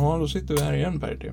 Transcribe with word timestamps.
Ja, 0.00 0.18
då 0.18 0.28
sitter 0.28 0.54
vi 0.54 0.60
här 0.60 0.72
igen 0.72 1.00
Pertti. 1.00 1.30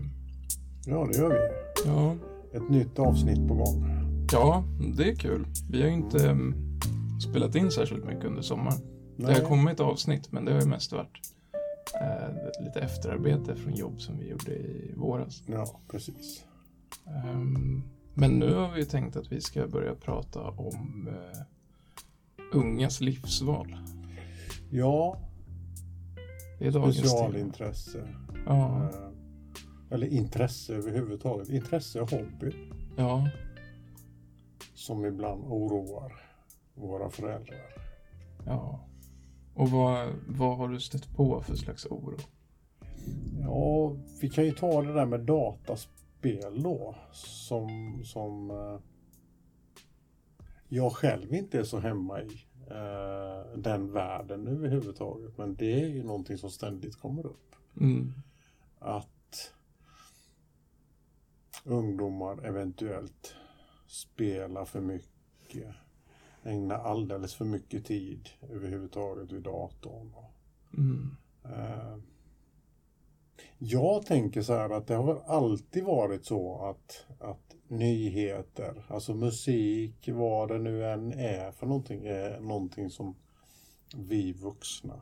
Ja, 0.86 1.07
det 1.11 1.17
gör 1.17 1.29
vi. 1.29 1.89
Ja. 1.89 2.16
Ett 2.54 2.70
nytt 2.70 2.99
avsnitt 2.99 3.47
på 3.47 3.54
gång. 3.54 3.86
ja, 4.31 4.63
det 4.97 5.09
är 5.11 5.16
kul. 5.16 5.45
Vi 5.70 5.81
har 5.81 5.88
ju 5.88 5.93
inte 5.93 6.29
mm, 6.29 6.80
spelat 7.30 7.55
in 7.55 7.71
särskilt 7.71 8.05
mycket 8.05 8.25
under 8.25 8.41
sommaren. 8.41 8.77
Det 9.17 9.23
Nej. 9.23 9.34
har 9.34 9.41
kommit 9.41 9.80
avsnitt, 9.80 10.31
men 10.31 10.45
det 10.45 10.53
har 10.53 10.59
ju 10.61 10.67
mest 10.67 10.91
varit 10.91 11.17
eh, 12.02 12.63
lite 12.66 12.80
efterarbete 12.80 13.55
från 13.55 13.73
jobb 13.75 14.02
som 14.02 14.20
vi 14.20 14.30
gjorde 14.30 14.52
i 14.52 14.93
våras. 14.95 15.43
Ja, 15.45 15.79
precis. 15.91 16.43
Ehm, 17.07 17.84
men 18.13 18.31
nu 18.31 18.54
har 18.54 18.71
vi 18.76 18.85
tänkt 18.85 19.15
att 19.15 19.31
vi 19.31 19.41
ska 19.41 19.68
börja 19.68 19.95
prata 19.95 20.41
om 20.41 21.07
eh, 21.07 21.40
ungas 22.54 23.02
livsval. 23.02 23.77
Ja, 24.70 25.18
Det 26.59 26.68
är 26.68 26.71
dagens 26.71 27.02
tema. 27.02 27.29
Ja, 28.47 28.89
Eh, 28.89 29.09
Eller 29.89 30.07
intresse 30.07 30.75
överhuvudtaget. 30.75 31.49
Intresse 31.49 32.01
och 32.01 32.11
hobby 32.11 32.51
ja, 32.97 33.29
som 34.73 35.05
ibland 35.05 35.43
oroar 35.43 36.13
våra 36.75 37.09
föräldrar. 37.09 37.73
ja. 38.45 38.83
Och 39.53 39.70
vad, 39.70 40.09
vad 40.27 40.57
har 40.57 40.67
du 40.67 40.79
stött 40.79 41.15
på 41.15 41.41
för 41.41 41.55
slags 41.55 41.85
oro? 41.85 42.17
Ja, 43.41 43.95
vi 44.21 44.29
kan 44.29 44.45
ju 44.45 44.51
ta 44.51 44.81
det 44.81 44.93
där 44.93 45.05
med 45.05 45.20
dataspel 45.20 46.63
då. 46.63 46.95
Som, 47.11 48.01
som 48.05 48.51
eh, 48.51 48.79
jag 50.67 50.91
själv 50.91 51.34
inte 51.34 51.59
är 51.59 51.63
så 51.63 51.79
hemma 51.79 52.21
i. 52.21 52.27
eh, 52.70 53.57
den 53.57 53.91
världen 53.91 54.48
överhuvudtaget. 54.48 55.37
Men 55.37 55.55
det 55.55 55.82
är 55.84 55.87
ju 55.87 56.04
någonting 56.04 56.37
som 56.37 56.49
ständigt 56.49 56.95
kommer 56.95 57.26
upp. 57.26 57.55
Mm. 57.79 58.13
Att 58.79 59.53
ungdomar 61.63 62.45
eventuellt 62.45 63.35
spelar 63.87 64.66
för 64.66 64.81
mycket. 64.81 65.75
Ägnar 66.44 66.79
alldeles 66.79 67.35
för 67.35 67.45
mycket 67.45 67.85
tid 67.85 68.29
överhuvudtaget 68.50 69.31
vid 69.31 69.44
datorn. 69.44 70.13
Mm. 70.73 71.16
Eh, 71.44 71.97
Jag 73.57 74.05
tänker 74.05 74.41
så 74.41 74.53
här 74.53 74.69
att 74.69 74.88
det 74.88 74.95
har 74.95 75.13
väl 75.13 75.23
alltid 75.28 75.83
varit 75.83 76.25
så 76.25 76.66
att, 76.66 77.05
att 77.19 77.55
nyheter, 77.67 78.85
alltså 78.88 79.13
musik, 79.13 80.09
vad 80.13 80.50
det 80.50 80.57
nu 80.57 80.85
än 80.85 81.13
är 81.13 81.51
för 81.51 81.66
någonting, 81.67 82.05
är 82.05 82.39
någonting 82.39 82.89
som 82.89 83.16
vi 83.95 84.33
vuxna 84.33 85.01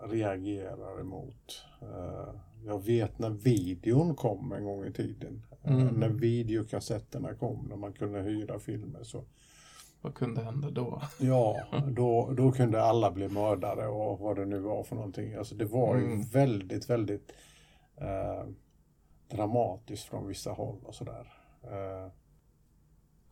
reagerar 0.00 1.00
emot. 1.00 1.64
Eh, 1.82 2.34
jag 2.64 2.84
vet 2.84 3.18
när 3.18 3.30
videon 3.30 4.14
kom 4.14 4.52
en 4.52 4.64
gång 4.64 4.84
i 4.84 4.92
tiden. 4.92 5.42
Eh, 5.62 5.72
Mm. 5.74 5.86
När 5.86 6.08
videokassetterna 6.08 7.34
kom, 7.34 7.66
när 7.68 7.76
man 7.76 7.92
kunde 7.92 8.20
hyra 8.22 8.58
filmer 8.58 9.02
så 9.02 9.24
Vad 10.00 10.14
kunde 10.14 10.42
hända 10.42 10.70
då? 10.70 11.02
Ja, 11.20 11.56
då, 11.88 12.30
då 12.36 12.52
kunde 12.52 12.82
alla 12.82 13.10
bli 13.10 13.28
mördare 13.28 13.86
och 13.88 14.18
vad 14.18 14.36
det 14.36 14.44
nu 14.44 14.58
var 14.58 14.82
för 14.82 14.96
någonting. 14.96 15.34
Alltså 15.34 15.54
det 15.54 15.64
var 15.64 15.96
ju 15.96 16.04
Mm. 16.04 16.22
väldigt, 16.22 16.90
väldigt 16.90 17.32
eh, 17.96 18.46
dramatiskt 19.30 20.04
från 20.04 20.26
vissa 20.26 20.50
håll 20.50 20.78
och 20.84 20.94
sådär. 20.94 21.32
Eh, 21.62 22.10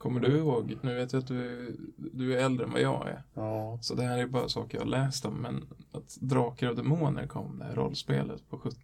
Kommer 0.01 0.21
du 0.21 0.39
ihåg? 0.39 0.79
Nu 0.83 0.95
vet 0.95 1.13
jag 1.13 1.21
att 1.21 1.27
du, 1.27 1.67
är- 1.67 1.73
du 1.97 2.35
är 2.35 2.45
äldre 2.45 2.67
än 2.67 2.73
vad 2.73 2.81
jag 2.81 3.09
är. 3.09 3.23
ja, 3.35 3.79
Så 3.83 3.95
det 3.95 4.03
här 4.03 4.19
är 4.19 4.27
bara 4.27 4.49
saker 4.49 4.79
jag 4.79 4.85
har 4.85 4.91
läst 4.91 5.25
om. 5.25 5.35
Men 5.35 5.65
att 5.93 6.17
Drakar 6.21 6.69
och 6.71 6.77
Demoner 6.77 7.27
kom, 7.27 7.59
det 7.59 7.65
här 7.65 7.75
rollspelet 7.75 8.49
på 8.51 8.59
70, 8.59 8.77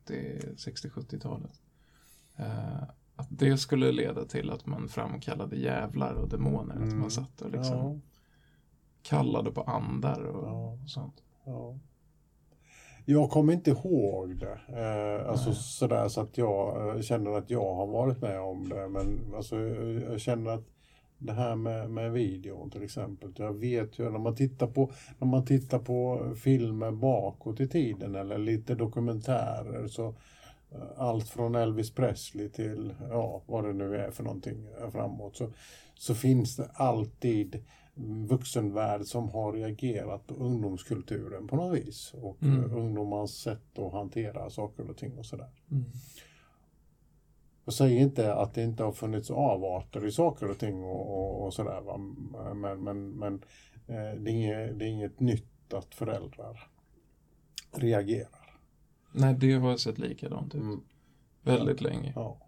60-70-talet. 0.56 1.60
Eh, 2.36 2.82
att 3.16 3.26
det 3.30 3.58
skulle 3.58 3.92
leda 3.92 4.24
till 4.24 4.50
att 4.50 4.66
man 4.66 4.88
framkallade 4.88 5.56
jävlar 5.56 6.14
och 6.14 6.28
demoner. 6.28 6.74
Att 6.74 6.80
Mm. 6.82 6.98
man 7.00 7.10
satt 7.10 7.40
och 7.42 7.50
liksom 7.50 7.76
ja, 7.76 7.96
kallade 9.02 9.50
på 9.50 9.62
andar 9.62 10.20
och, 10.24 10.48
Ja. 10.48 10.78
och 10.82 10.90
sånt. 10.90 11.22
ja. 11.44 11.78
Jag 13.08 13.30
kommer 13.30 13.52
inte 13.52 13.70
ihåg 13.70 14.36
det. 14.36 14.58
Eh, 14.68 15.30
alltså 15.30 15.48
Nej. 15.50 15.58
sådär 15.58 16.08
så 16.08 16.20
att 16.20 16.38
jag 16.38 16.88
eh, 16.96 17.02
känner 17.02 17.30
att 17.30 17.50
jag 17.50 17.74
har 17.74 17.86
varit 17.86 18.22
med 18.22 18.40
om 18.40 18.68
det. 18.68 18.88
Men 18.88 19.34
alltså, 19.36 19.56
jag, 19.60 20.12
jag 20.12 20.20
känner 20.20 20.50
att 20.50 20.64
det 21.18 21.32
här 21.32 21.56
med, 21.56 21.90
med 21.90 22.12
videon 22.12 22.70
till 22.70 22.82
exempel. 22.82 23.32
Jag 23.36 23.52
vet 23.52 23.98
ju 23.98 24.10
när 24.10 24.18
man 24.18 24.34
tittar 24.34 24.66
på 24.66 24.92
när 25.18 25.28
man 25.28 25.44
tittar 25.44 25.78
på 25.78 26.32
filmer 26.42 26.90
bakåt 26.90 27.60
i 27.60 27.68
tiden 27.68 28.14
eller 28.14 28.38
lite 28.38 28.74
dokumentärer 28.74 29.86
så 29.88 30.14
eh, 30.70 30.78
allt 30.96 31.28
från 31.28 31.54
Elvis 31.54 31.90
Presley 31.90 32.48
till 32.48 32.94
ja, 33.10 33.42
vad 33.46 33.64
det 33.64 33.72
nu 33.72 33.96
är 33.96 34.10
för 34.10 34.24
någonting 34.24 34.66
eh, 34.80 34.90
framåt 34.90 35.36
så, 35.36 35.52
så 35.94 36.14
finns 36.14 36.56
det 36.56 36.70
alltid 36.74 37.64
vuxenvärld 38.28 39.04
som 39.04 39.28
har 39.28 39.52
reagerat 39.52 40.26
på 40.26 40.34
ungdomskulturen 40.34 41.48
på 41.48 41.56
något 41.56 41.78
vis 41.78 42.14
och 42.14 42.42
Mm. 42.42 42.64
mm. 42.64 42.76
ungdomars 42.76 43.30
sätt 43.30 43.78
att 43.78 43.92
hantera 43.92 44.50
saker 44.50 44.90
och 44.90 44.96
ting 44.96 45.18
och 45.18 45.26
sådär. 45.26 45.48
Mm. 45.70 45.84
Jag 47.66 47.74
säger 47.74 48.00
inte 48.00 48.34
att 48.34 48.54
det 48.54 48.62
inte 48.62 48.82
har 48.82 48.92
funnits 48.92 49.30
avarter 49.30 50.06
i 50.06 50.12
saker 50.12 50.50
och 50.50 50.58
ting 50.58 50.84
och, 50.84 51.18
och, 51.18 51.46
och 51.46 51.54
sådär. 51.54 51.80
Va? 51.80 51.96
Men, 52.54 52.84
men, 52.84 53.10
men 53.10 53.34
eh, 53.86 54.20
det, 54.20 54.30
är 54.30 54.34
inget, 54.34 54.78
det 54.78 54.84
är 54.84 54.88
inget 54.88 55.20
nytt 55.20 55.74
att 55.74 55.94
föräldrar 55.94 56.68
reagerar. 57.72 58.58
Nej, 59.12 59.34
det 59.34 59.52
har 59.52 59.76
sett 59.76 59.98
likadant 59.98 60.54
ut. 60.54 60.60
Mm. 60.60 60.80
Väldigt 61.42 61.80
länge. 61.80 62.12
Ja. 62.16 62.38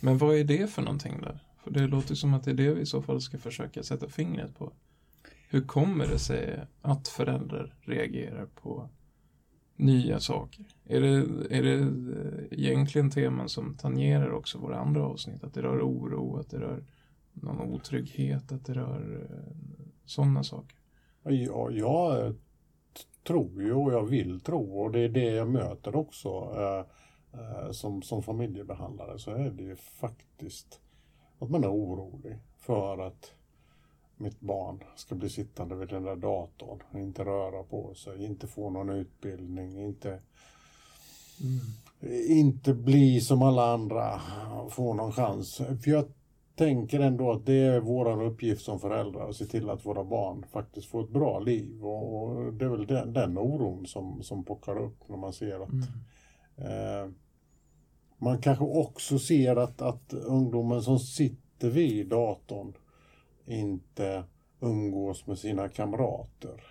Men 0.00 0.18
vad 0.18 0.36
är 0.36 0.44
det 0.44 0.70
för 0.70 0.82
någonting 0.82 1.20
där? 1.20 1.38
För 1.64 1.70
det 1.70 1.86
låter 1.86 2.14
som 2.14 2.34
att 2.34 2.44
det 2.44 2.50
är 2.50 2.54
det 2.54 2.74
vi 2.74 2.80
i 2.80 2.86
så 2.86 3.02
fall 3.02 3.20
ska 3.20 3.38
försöka 3.38 3.82
sätta 3.82 4.08
fingret 4.08 4.58
på. 4.58 4.72
Hur 5.48 5.66
kommer 5.66 6.06
det 6.06 6.18
sig 6.18 6.60
att 6.82 7.08
föräldrar 7.08 7.74
reagerar 7.80 8.46
på 8.46 8.88
nya 9.78 10.20
saker? 10.20 10.64
Är 10.84 11.00
det, 11.00 11.16
är 11.56 11.62
det 11.62 11.78
eh, 11.78 12.58
egentligen 12.58 13.10
teman 13.10 13.48
som 13.48 13.74
tangerar 13.74 14.30
också 14.30 14.58
våra 14.58 14.78
andra 14.78 15.06
avsnitt? 15.06 15.44
Att 15.44 15.54
det 15.54 15.62
rör 15.62 15.82
oro, 15.82 16.36
att 16.36 16.50
det 16.50 16.60
rör 16.60 16.84
någon 17.32 17.60
otrygghet, 17.60 18.52
att 18.52 18.66
det 18.66 18.74
rör 18.74 19.28
eh, 19.30 19.56
sådana 20.04 20.44
saker? 20.44 20.78
Ja, 21.22 21.70
jag 21.70 22.34
tror 23.26 23.62
ju 23.62 23.74
och 23.74 23.92
jag 23.92 24.04
vill 24.04 24.40
tro 24.40 24.80
och 24.80 24.90
det 24.90 25.00
är 25.00 25.08
det 25.08 25.30
jag 25.30 25.48
möter 25.48 25.96
också 25.96 26.28
eh, 26.28 27.70
som, 27.70 28.02
som 28.02 28.22
familjebehandlare 28.22 29.18
så 29.18 29.30
är 29.30 29.50
det 29.50 29.62
ju 29.62 29.76
faktiskt 29.76 30.80
att 31.38 31.50
man 31.50 31.64
är 31.64 31.72
orolig 31.72 32.38
för 32.58 32.98
att 33.06 33.32
mitt 34.20 34.40
barn 34.40 34.84
ska 34.96 35.14
bli 35.14 35.30
sittande 35.30 35.74
vid 35.74 35.88
den 35.88 36.02
där 36.02 36.16
datorn, 36.16 36.82
inte 36.94 37.24
röra 37.24 37.62
på 37.62 37.94
sig, 37.94 38.24
inte 38.24 38.46
få 38.46 38.70
någon 38.70 38.90
utbildning, 38.90 39.84
inte, 39.84 40.20
inte 42.28 42.74
bli 42.74 43.20
som 43.20 43.42
alla 43.42 43.72
andra, 43.72 44.20
få 44.70 44.94
någon 44.94 45.12
chans. 45.12 45.56
För 45.56 45.90
jag 45.90 46.04
tänker 46.54 47.00
ändå 47.00 47.32
att 47.32 47.46
det 47.46 47.54
är 47.54 47.80
vår 47.80 48.22
uppgift 48.22 48.62
som 48.64 48.80
föräldrar 48.80 49.28
att 49.28 49.36
se 49.36 49.44
till 49.44 49.70
att 49.70 49.86
våra 49.86 50.04
barn 50.04 50.44
faktiskt 50.52 50.88
får 50.88 51.04
ett 51.04 51.10
bra 51.10 51.38
liv. 51.38 51.84
Och, 51.86 52.22
och 52.22 52.52
det 52.52 52.64
är 52.64 52.68
väl 52.68 52.86
den, 52.86 53.12
den 53.12 53.38
oron 53.38 53.86
som, 53.86 54.22
som 54.22 54.44
pockar 54.44 54.78
upp 54.78 55.08
när 55.08 55.16
man 55.16 55.32
ser 55.32 55.60
att 55.60 55.68
Mm. 56.58 57.04
eh, 57.04 57.10
man 58.18 58.40
kanske 58.40 58.64
också 58.64 59.18
ser 59.18 59.56
att, 59.56 59.82
att 59.82 60.12
ungdomen 60.12 60.82
som 60.82 60.98
sitter 60.98 61.70
vid 61.70 62.08
datorn 62.08 62.72
inte 63.48 64.24
umgås 64.60 65.26
med 65.26 65.38
sina 65.38 65.68
kamrater 65.68 66.62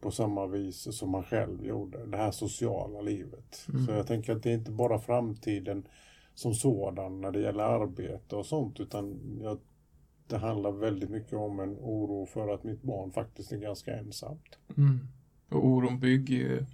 på 0.00 0.10
samma 0.10 0.46
vis 0.46 0.96
som 0.98 1.10
man 1.10 1.22
själv 1.24 1.66
gjorde. 1.66 2.06
Det 2.06 2.16
här 2.16 2.30
sociala 2.30 3.00
livet. 3.00 3.66
Mm. 3.72 3.86
Så 3.86 3.92
jag 3.92 4.06
tänker 4.06 4.36
att 4.36 4.42
det 4.42 4.50
är 4.50 4.54
inte 4.54 4.70
bara 4.70 4.98
framtiden 4.98 5.88
som 6.34 6.54
sådan 6.54 7.20
när 7.20 7.30
det 7.30 7.40
gäller 7.40 7.64
arbete 7.64 8.36
och 8.36 8.46
sånt 8.46 8.80
utan 8.80 9.20
jag, 9.42 9.58
det 10.26 10.36
handlar 10.36 10.72
väldigt 10.72 11.10
mycket 11.10 11.32
om 11.34 11.60
en 11.60 11.76
oro 11.80 12.26
för 12.26 12.54
att 12.54 12.64
mitt 12.64 12.82
barn 12.82 13.12
faktiskt 13.12 13.52
är 13.52 13.56
ganska 13.56 13.96
ensamt. 13.98 14.58
Mm. 14.76 14.98
Och 15.50 15.66
oron 15.66 16.00
bygger 16.00 16.34
ju 16.36 16.64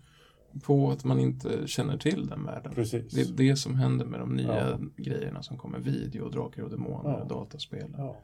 på 0.65 0.91
att 0.91 1.05
man 1.05 1.19
inte 1.21 1.67
känner 1.67 1.97
till 1.97 2.27
den 2.27 2.45
världen. 2.45 2.73
Precis. 2.75 3.13
Det 3.13 3.21
är 3.21 3.49
det 3.49 3.57
som 3.57 3.75
händer 3.75 4.07
med 4.07 4.21
de 4.21 4.37
nya 4.37 4.71
Ja. 4.71 4.79
grejerna 4.97 5.43
som 5.43 5.59
kommer. 5.59 5.79
Video, 5.79 6.29
drakar 6.29 6.63
och 6.63 6.71
demoner 6.71 7.19
Ja. 7.19 7.25
dataspel. 7.25 7.95
Ja. 7.99 8.17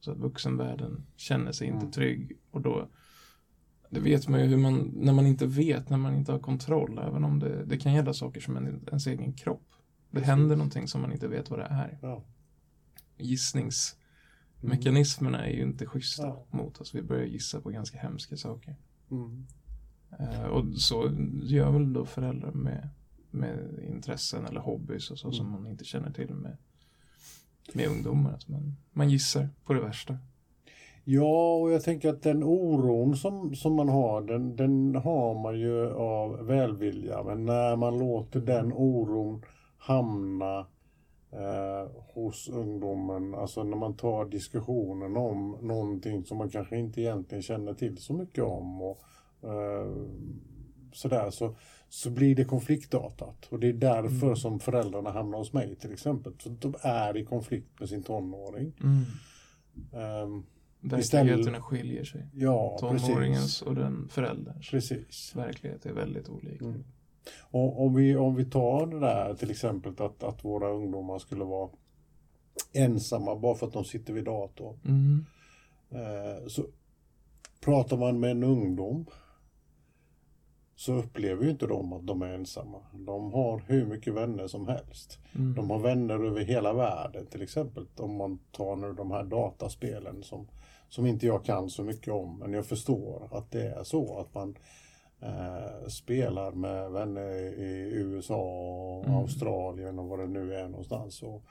Så 0.00 0.12
att 0.12 0.18
vuxenvärlden 0.18 1.06
känner 1.16 1.52
sig 1.52 1.66
inte 1.66 1.78
Mm. 1.78 1.90
trygg. 1.90 2.38
Och 2.50 2.60
då, 2.60 2.88
det 3.90 4.00
vet 4.00 4.28
man 4.28 4.40
ju 4.40 4.46
hur 4.46 4.56
man, 4.56 4.90
när 4.94 5.12
man 5.12 5.26
inte 5.26 5.46
vet, 5.46 5.90
när 5.90 5.96
man 5.96 6.14
inte 6.14 6.32
har 6.32 6.38
kontroll. 6.38 6.98
Även 6.98 7.24
om 7.24 7.38
det, 7.38 7.64
det 7.64 7.78
kan 7.78 7.94
gälla 7.94 8.12
saker 8.12 8.40
som 8.40 8.56
en, 8.56 8.84
ens 8.88 9.06
egen 9.06 9.32
kropp. 9.32 9.66
Det 10.10 10.20
händer 10.20 10.56
någonting 10.56 10.88
som 10.88 11.00
man 11.00 11.12
inte 11.12 11.28
vet 11.28 11.50
vad 11.50 11.58
det 11.58 11.66
är. 11.70 11.98
Ja. 12.02 12.24
Gissningsmekanismerna 13.18 15.46
är 15.46 15.52
ju 15.52 15.62
inte 15.62 15.86
schyssta 15.86 16.26
Ja. 16.26 16.46
mot 16.50 16.80
oss. 16.80 16.94
Vi 16.94 17.02
börjar 17.02 17.26
gissa 17.26 17.60
på 17.60 17.70
ganska 17.70 17.98
hemska 17.98 18.36
saker. 18.36 18.76
Mm. 19.10 19.46
Eh, 20.18 20.42
och 20.42 20.74
så 20.74 21.10
gör 21.42 21.70
väl 21.70 21.92
då 21.92 22.04
föräldrar 22.04 22.52
med 22.52 22.88
med 23.32 23.78
intressen 23.88 24.46
eller 24.46 24.60
hobbys 24.60 25.10
och 25.10 25.18
så 25.18 25.32
som 25.32 25.46
Mm. 25.48 25.62
man 25.62 25.70
inte 25.70 25.84
känner 25.84 26.10
till 26.12 26.34
med, 26.34 26.56
med 27.74 27.88
ungdomar. 27.88 28.32
Att 28.32 28.48
man, 28.48 28.76
man 28.92 29.10
gissar 29.10 29.48
på 29.64 29.72
det 29.72 29.80
värsta. 29.80 30.16
Ja, 31.04 31.54
och 31.54 31.72
jag 31.72 31.82
tänker 31.82 32.08
att 32.08 32.22
den 32.22 32.44
oron 32.44 33.16
som, 33.16 33.54
som 33.54 33.74
man 33.74 33.88
har, 33.88 34.22
den, 34.22 34.56
den 34.56 34.94
har 34.94 35.34
man 35.42 35.58
ju 35.58 35.92
av 35.94 36.46
välvilja. 36.46 37.22
Men 37.22 37.46
när 37.46 37.76
man 37.76 37.98
låter 37.98 38.40
den 38.40 38.72
oron 38.72 39.44
hamna 39.78 40.66
eh, 41.32 41.90
hos 42.14 42.48
ungdomen, 42.48 43.34
alltså 43.34 43.62
när 43.62 43.76
man 43.76 43.96
tar 43.96 44.24
diskussionen 44.24 45.16
om 45.16 45.58
någonting 45.60 46.24
som 46.24 46.38
man 46.38 46.50
kanske 46.50 46.78
inte 46.78 47.00
egentligen 47.00 47.42
känner 47.42 47.74
till 47.74 47.98
så 47.98 48.12
mycket 48.12 48.44
om 48.44 48.82
och 48.82 49.00
eh, 49.42 49.92
sådär, 50.92 51.30
så, 51.30 51.54
så 51.92 52.10
blir 52.10 52.34
det 52.34 52.44
konfliktartat. 52.44 53.46
Och 53.50 53.60
det 53.60 53.68
är 53.68 53.72
därför 53.72 54.26
Mm. 54.26 54.36
som 54.36 54.60
föräldrarna 54.60 55.10
hamnar 55.10 55.38
hos 55.38 55.52
mig 55.52 55.76
till 55.76 55.92
exempel. 55.92 56.32
För 56.38 56.50
de 56.50 56.74
är 56.82 57.16
i 57.16 57.24
konflikt 57.24 57.80
med 57.80 57.88
sin 57.88 58.02
tonåring. 58.02 58.72
Mm. 58.82 59.02
Ehm, 59.92 60.42
Verkligheterna 60.80 61.60
skiljer 61.62 62.04
sig. 62.04 62.26
ja, 62.34 62.78
precis. 62.80 63.06
Tonåringens 63.08 63.62
och 63.62 63.74
den 63.74 64.08
förälderns 64.08 64.70
Precis. 64.70 65.32
verklighet 65.36 65.86
är 65.86 65.92
väldigt 65.92 66.28
olika. 66.28 66.64
Mm. 66.64 66.84
Och 67.50 67.82
om, 67.86 67.94
vi, 67.94 68.16
om 68.16 68.34
vi 68.34 68.44
tar 68.44 68.86
det 68.86 69.00
där 69.00 69.34
till 69.34 69.50
exempel 69.50 69.92
att, 69.98 70.22
att 70.22 70.44
våra 70.44 70.70
ungdomar 70.70 71.18
skulle 71.18 71.44
vara 71.44 71.70
ensamma 72.72 73.36
bara 73.36 73.54
för 73.54 73.66
att 73.66 73.72
de 73.72 73.84
sitter 73.84 74.12
vid 74.12 74.24
datorn. 74.24 74.78
Mm. 74.84 75.24
Eh, 75.90 76.46
så 76.46 76.66
pratar 77.60 77.96
man 77.96 78.20
med 78.20 78.30
en 78.30 78.44
ungdom 78.44 79.06
så 80.80 80.92
upplever 80.92 81.44
ju 81.44 81.50
inte 81.50 81.66
de 81.66 81.92
att 81.92 82.06
de 82.06 82.22
är 82.22 82.34
ensamma. 82.34 82.78
De 82.92 83.32
har 83.32 83.62
hur 83.66 83.86
mycket 83.86 84.14
vänner 84.14 84.46
som 84.46 84.68
helst. 84.68 85.18
Mm. 85.34 85.54
De 85.54 85.70
har 85.70 85.78
vänner 85.78 86.24
över 86.24 86.40
hela 86.40 86.72
världen 86.72 87.26
till 87.26 87.42
exempel. 87.42 87.86
Om 87.96 88.16
man 88.16 88.38
tar 88.52 88.76
nu 88.76 88.92
de 88.92 89.10
här 89.10 89.24
dataspelen 89.24 90.22
som, 90.22 90.48
som 90.88 91.06
inte 91.06 91.26
jag 91.26 91.44
kan 91.44 91.70
så 91.70 91.84
mycket 91.84 92.12
om. 92.12 92.38
Men 92.38 92.52
jag 92.52 92.66
förstår 92.66 93.28
att 93.32 93.50
det 93.50 93.62
är 93.62 93.84
så 93.84 94.18
att 94.18 94.34
man 94.34 94.56
eh, 95.20 95.88
spelar 95.88 96.52
med 96.52 96.90
vänner 96.90 97.30
i 97.58 97.90
USA 97.94 98.42
och 98.42 99.04
Mm. 99.06 99.16
Australien 99.16 99.98
och 99.98 100.08
vad 100.08 100.18
det 100.18 100.26
nu 100.26 100.54
är 100.54 100.68
någonstans. 100.68 101.22
Och, 101.22 101.42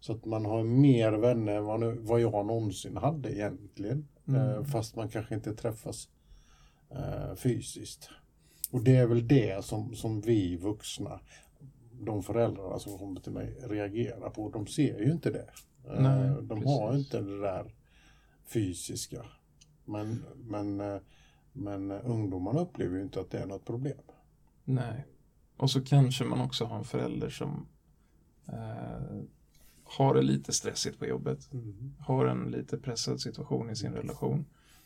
så 0.00 0.12
att 0.12 0.24
man 0.24 0.46
har 0.46 0.62
mer 0.62 1.12
vänner 1.12 1.56
än 1.56 1.64
vad, 1.64 1.80
nu, 1.80 1.98
vad 2.00 2.20
jag 2.20 2.46
någonsin 2.46 2.96
hade 2.96 3.36
egentligen. 3.36 4.08
Mm. 4.28 4.40
Eh, 4.40 4.64
fast 4.64 4.96
man 4.96 5.08
kanske 5.08 5.34
inte 5.34 5.54
träffas 5.54 6.08
eh, 6.90 7.34
fysiskt. 7.34 8.10
Och 8.74 8.84
det 8.84 8.96
är 8.96 9.06
väl 9.06 9.28
det 9.28 9.64
som, 9.64 9.94
som 9.94 10.20
vi 10.20 10.56
vuxna, 10.56 11.20
de 12.00 12.22
föräldrarna 12.22 12.78
som 12.78 12.98
kommer 12.98 13.20
till 13.20 13.32
mig, 13.32 13.56
reagerar 13.62 14.30
på. 14.30 14.50
De 14.50 14.66
ser 14.66 14.98
ju 14.98 15.12
inte 15.12 15.30
det. 15.30 15.50
Eh, 15.84 16.00
Nej, 16.00 16.42
de 16.42 16.64
har 16.64 16.90
precis. 16.90 17.04
inte 17.04 17.20
det 17.20 17.40
där 17.40 17.74
fysiska. 18.46 19.24
Men, 19.84 20.24
men, 20.36 20.80
eh, 20.80 21.00
men 21.52 21.90
ungdomarna 21.90 22.60
upplever 22.60 22.96
ju 22.96 23.02
inte 23.02 23.20
att 23.20 23.30
det 23.30 23.38
är 23.38 23.46
något 23.46 23.64
problem. 23.64 24.00
Nej. 24.64 25.06
Och 25.56 25.70
så 25.70 25.84
kanske 25.84 26.24
man 26.24 26.40
också 26.40 26.64
har 26.64 26.78
en 26.78 26.84
förälder 26.84 27.30
som 27.30 27.66
eh, 28.48 29.22
har 29.84 30.14
det 30.14 30.22
lite 30.22 30.52
stressigt 30.52 30.98
på 30.98 31.06
jobbet. 31.06 31.50
Har 31.98 32.26
en 32.26 32.50
lite 32.50 32.78
pressad 32.78 33.20
situation 33.20 33.70
i 33.70 33.76
sin 33.76 33.92
relation. 33.92 34.44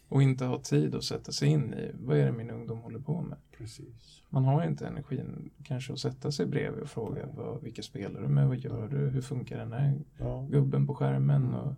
Och 0.08 0.22
inte 0.22 0.44
har 0.44 0.58
tid 0.58 0.94
att 0.94 1.05
sätta 1.05 1.32
sig 1.32 1.49
in 1.49 1.75
i 1.75 1.90
vad 1.94 2.16
är 2.19 2.26
det 2.26 2.32
min 2.32 2.50
ungdom 2.50 2.78
håller 2.78 2.99
på 2.99 3.22
med. 3.22 3.38
Precis. 3.58 4.22
Man 4.28 4.44
har 4.44 4.64
inte 4.64 4.87
energin 4.87 5.50
kanske 5.64 5.93
att 5.93 5.99
sätta 5.99 6.32
sig 6.32 6.46
bredvid 6.46 6.82
och 6.82 6.88
fråga 6.88 7.26
vad, 7.37 7.62
vilka 7.62 7.82
spelar 7.82 8.20
du 8.20 8.28
med, 8.28 8.49
vad 8.49 8.56
gör 8.58 8.88
du, 8.88 8.96
hur 8.96 9.20
funkar 9.20 9.58
den 9.58 9.72
här 9.72 10.00
Ja. 10.19 10.46
gubben 10.50 10.87
på 10.87 10.94
skärmen 10.94 11.55
och, 11.55 11.75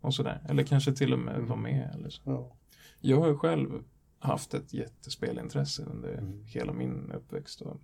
och 0.00 0.14
sådär. 0.14 0.42
Eller 0.48 0.62
kanske 0.62 0.92
till 0.92 1.12
och 1.12 1.18
med 1.18 1.34
Mm. 1.34 1.46
vara 1.48 1.58
med. 1.60 1.90
Eller 1.94 2.10
så. 2.10 2.22
Ja. 2.24 2.56
Jag 3.00 3.20
har 3.20 3.34
själv 3.34 3.68
haft 4.18 4.54
ett 4.54 4.74
jättespelintresse 4.74 5.82
under 5.84 6.12
Mm. 6.18 6.44
hela 6.44 6.72
min 6.72 7.12
uppväxt. 7.12 7.60
Och, 7.60 7.80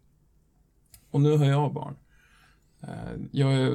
och 1.10 1.20
nu 1.20 1.36
har 1.36 1.44
jag 1.44 1.74
barn. 1.74 1.96
Eh, 2.82 2.88
Jag 3.32 3.52
är 3.54 3.72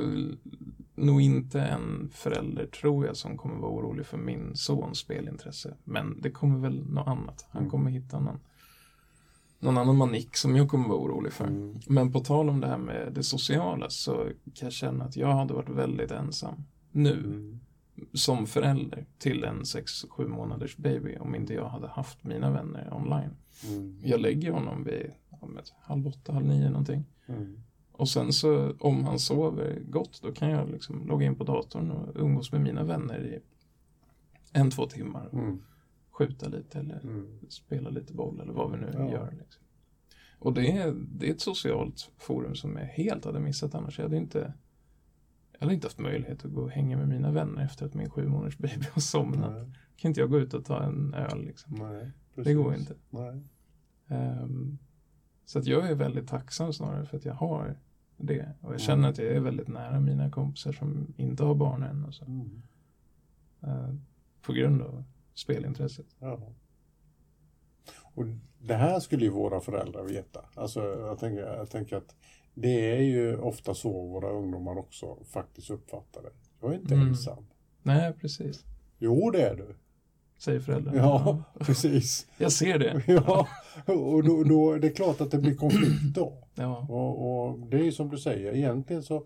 nog 1.06 1.22
inte 1.22 1.62
en 1.62 2.10
förälder, 2.14 2.66
tror 2.66 3.06
jag, 3.06 3.18
som 3.18 3.38
kommer 3.38 3.56
vara 3.56 3.72
orolig 3.72 4.06
för 4.06 4.18
min 4.18 4.56
sons 4.56 4.98
spelintresse. 5.00 5.74
Men 5.84 6.22
det 6.22 6.32
kommer 6.32 6.60
väl 6.60 6.86
något 6.90 7.08
annat. 7.08 7.46
Han 7.50 7.62
Mm. 7.62 7.72
kommer 7.72 7.92
hitta 7.92 8.20
någon, 8.20 8.40
någon 9.60 9.78
annan 9.78 9.98
manik 9.98 10.36
som 10.38 10.56
jag 10.56 10.70
kommer 10.70 10.88
vara 10.90 11.00
orolig 11.00 11.34
för. 11.34 11.48
Mm. 11.48 11.80
Men 11.88 12.12
på 12.12 12.20
tal 12.20 12.50
om 12.50 12.62
det 12.62 12.68
här 12.68 12.78
med 12.78 13.14
det 13.14 13.24
sociala 13.24 13.90
så 13.90 14.14
kan 14.54 14.66
jag 14.66 14.74
känna 14.74 15.04
att 15.06 15.16
jag 15.16 15.28
hade 15.36 15.54
varit 15.54 15.70
väldigt 15.70 16.12
ensam 16.12 16.64
nu 16.92 17.14
Mm. 17.14 17.60
som 18.14 18.48
förälder 18.48 19.06
till 19.18 19.44
en 19.44 19.64
6-7 19.66 20.28
månaders 20.28 20.78
baby 20.78 21.18
om 21.18 21.36
inte 21.36 21.54
jag 21.54 21.70
hade 21.70 21.88
haft 21.88 22.24
mina 22.24 22.52
vänner 22.52 22.94
online. 22.94 23.36
Mm. 23.68 24.00
Jag 24.04 24.20
lägger 24.20 24.52
honom 24.52 24.84
vid 24.84 25.12
halv 25.82 26.08
åtta, 26.08 26.34
halv 26.34 26.46
nio 26.46 26.70
någonting. 26.70 27.06
Mm. 27.28 27.60
Och 28.00 28.10
sen 28.10 28.34
så 28.34 28.74
om 28.80 29.04
han 29.04 29.20
sover 29.20 29.80
gott 29.90 30.20
då 30.24 30.32
kan 30.32 30.50
jag 30.50 30.70
liksom 30.70 31.08
logga 31.08 31.26
in 31.26 31.36
på 31.36 31.44
datorn 31.44 31.92
och 31.92 32.16
umgås 32.16 32.52
med 32.52 32.62
mina 32.62 32.84
vänner 32.84 33.20
i 33.26 33.40
en, 34.54 34.72
två 34.72 34.86
timmar. 34.86 35.30
Mm. 35.34 35.60
skjuta 36.12 36.48
lite 36.48 36.80
eller 36.80 37.00
Mm. 37.04 37.40
spela 37.50 37.90
lite 37.90 38.14
boll 38.14 38.40
eller 38.42 38.54
vad 38.54 38.72
vi 38.72 38.78
nu 38.78 38.92
Ja. 38.94 39.12
gör. 39.12 39.32
Liksom. 39.40 39.64
Och 40.40 40.54
det 40.54 40.72
är, 40.72 40.96
det 41.20 41.28
är 41.30 41.32
ett 41.32 41.42
socialt 41.42 42.12
forum 42.18 42.56
som 42.56 42.78
jag 42.78 42.86
helt 42.86 43.26
hade 43.26 43.40
missat 43.40 43.76
annars. 43.76 43.98
Jag 44.00 44.06
hade 44.06 44.18
inte, 44.18 44.54
jag 45.52 45.60
hade 45.60 45.74
inte 45.74 45.88
haft 45.88 46.00
möjlighet 46.00 46.46
att 46.46 46.52
gå 46.54 46.62
och 46.62 46.72
hänga 46.72 46.98
med 46.98 47.08
mina 47.08 47.32
vänner 47.32 47.64
efter 47.66 47.86
att 47.86 47.94
min 47.94 48.10
sju 48.10 48.28
månaders 48.28 48.58
baby 48.58 48.86
har 48.94 49.02
somnat. 49.02 49.52
Nej. 49.52 49.72
Kan 49.96 50.10
inte 50.10 50.20
jag 50.22 50.30
gå 50.30 50.40
ut 50.40 50.54
och 50.54 50.66
ta 50.66 50.84
en 50.84 51.14
öl 51.14 51.46
liksom. 51.46 51.76
Nej. 51.76 52.12
Det 52.46 52.54
går 52.54 52.76
inte. 52.76 52.96
Ehm, 54.08 54.78
så 55.46 55.60
att 55.60 55.66
jag 55.66 55.90
är 55.90 55.96
väldigt 55.96 56.28
tacksam 56.28 56.74
snarare 56.74 57.06
för 57.06 57.18
att 57.18 57.26
jag 57.26 57.34
har 57.34 57.78
det. 58.20 58.54
Och 58.62 58.74
jag 58.74 58.82
känner 58.82 59.10
att 59.10 59.18
jag 59.18 59.28
är 59.28 59.40
väldigt 59.40 59.68
nära 59.68 60.00
mina 60.00 60.30
kompisar 60.32 60.72
som 60.72 61.14
inte 61.18 61.44
har 61.44 61.56
barn 61.56 61.84
än. 61.84 62.06
Och 62.06 62.14
så, 62.14 62.26
Mm. 62.26 62.62
eh, 63.62 63.96
på 64.42 64.54
grund 64.54 64.82
av 64.82 65.04
spelintresset. 65.34 66.06
Ja. 66.20 66.40
Och 68.14 68.26
det 68.62 68.76
här 68.76 69.00
skulle 69.00 69.24
ju 69.26 69.32
våra 69.32 69.60
föräldrar 69.60 70.04
veta. 70.04 70.46
Alltså, 70.56 70.80
jag, 70.82 71.20
tänker, 71.20 71.42
jag 71.42 71.70
tänker 71.70 71.96
att 71.98 72.16
det 72.54 72.92
är 72.98 73.02
ju 73.02 73.38
ofta 73.38 73.74
så 73.74 74.08
våra 74.08 74.30
ungdomar 74.30 74.78
också 74.78 75.18
faktiskt 75.26 75.70
uppfattar 75.70 76.22
det. 76.22 76.32
Jag 76.62 76.74
är 76.74 76.76
inte 76.78 76.94
Mm. 76.94 77.08
ensam. 77.08 77.46
Nej, 77.84 78.14
precis. 78.14 78.66
Jo, 78.98 79.32
det 79.32 79.42
är 79.42 79.56
du. 79.56 79.76
Säger 80.40 80.60
föräldrarna. 80.60 80.98
Ja, 80.98 81.44
precis. 81.60 82.28
Jag 82.38 82.52
ser 82.52 82.80
det. 82.80 83.04
Ja, 83.08 83.48
och 83.86 84.24
då, 84.24 84.44
då 84.44 84.72
är 84.74 84.80
det 84.80 84.90
klart 84.90 85.22
att 85.22 85.32
det 85.32 85.38
blir 85.38 85.56
konflikt 85.56 86.16
då. 86.16 86.48
Ja. 86.56 86.86
Och, 86.90 87.46
och 87.50 87.60
det 87.60 87.78
är 87.80 87.84
ju 87.84 87.92
som 87.92 88.10
du 88.10 88.18
säger, 88.18 88.54
egentligen 88.56 89.04
så, 89.04 89.24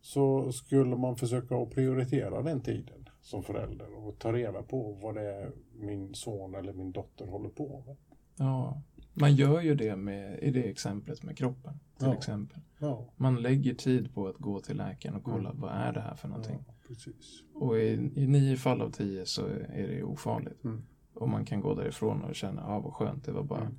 så 0.00 0.52
skulle 0.52 0.96
man 0.96 1.16
försöka 1.16 1.56
att 1.56 1.70
prioritera 1.70 2.42
den 2.42 2.60
tiden 2.60 3.08
som 3.22 3.42
förälder 3.42 4.06
och 4.06 4.18
ta 4.18 4.32
reda 4.32 4.62
på 4.62 4.92
vad 5.02 5.14
det 5.14 5.22
är 5.34 5.50
min 5.74 6.14
son 6.14 6.54
eller 6.54 6.72
min 6.72 6.92
dotter 6.92 7.26
håller 7.26 7.48
på 7.48 7.82
med. 7.86 7.96
ja. 8.36 8.82
Man 9.18 9.34
gör 9.34 9.60
ju 9.60 9.74
det 9.74 9.96
med, 9.96 10.38
i 10.38 10.50
det 10.50 10.62
exemplet 10.70 11.22
med 11.22 11.38
kroppen. 11.38 11.80
Till 11.98 12.06
Ja. 12.06 12.14
exempel. 12.14 12.60
Ja, 12.78 13.04
Man 13.16 13.42
lägger 13.42 13.74
tid 13.74 14.14
på 14.14 14.28
att 14.28 14.36
gå 14.36 14.60
till 14.60 14.76
läkaren 14.76 15.16
och 15.16 15.24
kolla 15.24 15.48
Mm. 15.50 15.60
vad 15.60 15.70
är 15.72 15.92
det 15.92 16.00
här 16.00 16.14
för 16.14 16.28
någonting. 16.28 16.64
ja 16.66 16.72
precis. 16.88 17.42
Och 17.54 17.78
i, 17.78 18.10
i 18.14 18.26
nio 18.26 18.56
fall 18.56 18.80
av 18.82 18.90
tio 18.90 19.26
så 19.26 19.46
är 19.46 19.88
det 19.88 20.02
ofarligt. 20.02 20.64
Mm. 20.64 20.82
Och 21.14 21.28
man 21.28 21.44
kan 21.44 21.60
gå 21.60 21.74
därifrån 21.74 22.22
och 22.22 22.34
känna, 22.34 22.60
ja 22.62 22.68
ah, 22.74 22.80
vad 22.80 22.92
skönt, 22.94 23.24
det 23.24 23.32
var 23.32 23.42
bara 23.42 23.60
Mm. 23.60 23.74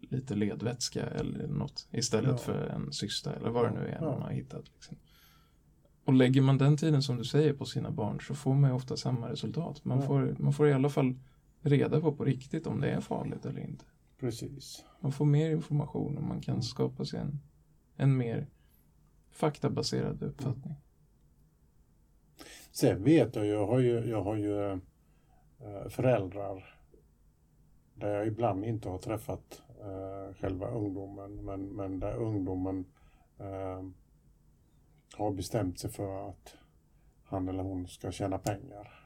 lite 0.00 0.34
ledvätska 0.34 1.06
eller 1.06 1.48
något. 1.48 1.88
Istället 1.92 2.30
Ja. 2.30 2.36
för 2.36 2.66
en 2.66 2.92
cysta 2.92 3.34
eller 3.36 3.50
vad 3.50 3.64
det 3.64 3.70
nu 3.80 3.86
är 3.86 3.98
Ja. 4.00 4.10
man 4.12 4.22
har 4.22 4.30
hittat. 4.30 4.64
Liksom. 4.74 4.96
Och 6.04 6.12
lägger 6.14 6.42
man 6.42 6.58
den 6.58 6.76
tiden 6.76 7.02
som 7.02 7.16
du 7.16 7.24
säger 7.24 7.52
på 7.52 7.64
sina 7.64 7.90
barn 7.90 8.20
så 8.20 8.34
får 8.34 8.54
man 8.54 8.70
ju 8.70 8.76
ofta 8.76 8.96
samma 8.96 9.30
resultat. 9.30 9.84
Man, 9.84 10.00
Ja. 10.00 10.06
får, 10.06 10.36
man 10.38 10.52
får 10.52 10.68
i 10.68 10.72
alla 10.72 10.88
fall 10.90 11.14
reda 11.60 12.00
på 12.00 12.12
på 12.12 12.24
riktigt 12.24 12.66
om 12.66 12.80
det 12.80 12.90
är 12.90 13.00
farligt 13.00 13.46
eller 13.46 13.60
inte. 13.60 13.84
Precis. 14.20 14.84
Man 15.00 15.12
får 15.12 15.24
mer 15.24 15.50
information 15.50 16.16
och 16.16 16.22
man 16.22 16.40
kan 16.40 16.62
skapa 16.62 17.04
sig 17.04 17.20
en, 17.20 17.40
en 17.96 18.16
mer 18.16 18.46
faktabaserad 19.30 20.22
uppfattning. 20.22 20.74
Sen 22.76 23.04
vet 23.04 23.36
jag 23.36 23.46
jag 23.46 23.66
har 23.66 23.78
ju, 23.78 24.10
jag 24.10 24.22
har 24.22 24.36
ju 24.36 24.70
eh, 24.70 25.88
föräldrar 25.88 26.74
där 27.94 28.08
jag 28.14 28.26
ibland 28.26 28.64
inte 28.64 28.88
har 28.88 28.98
träffat 28.98 29.62
eh, 29.80 30.34
själva 30.34 30.70
ungdomen 30.70 31.44
men, 31.44 31.62
men 31.62 32.00
där 32.00 32.16
ungdomen 32.16 32.84
eh, 33.38 33.84
har 35.16 35.32
bestämt 35.32 35.78
sig 35.78 35.90
för 35.90 36.28
att 36.28 36.56
han 37.24 37.48
eller 37.48 37.62
hon 37.62 37.86
ska 37.86 38.10
tjäna 38.12 38.38
pengar. 38.38 39.00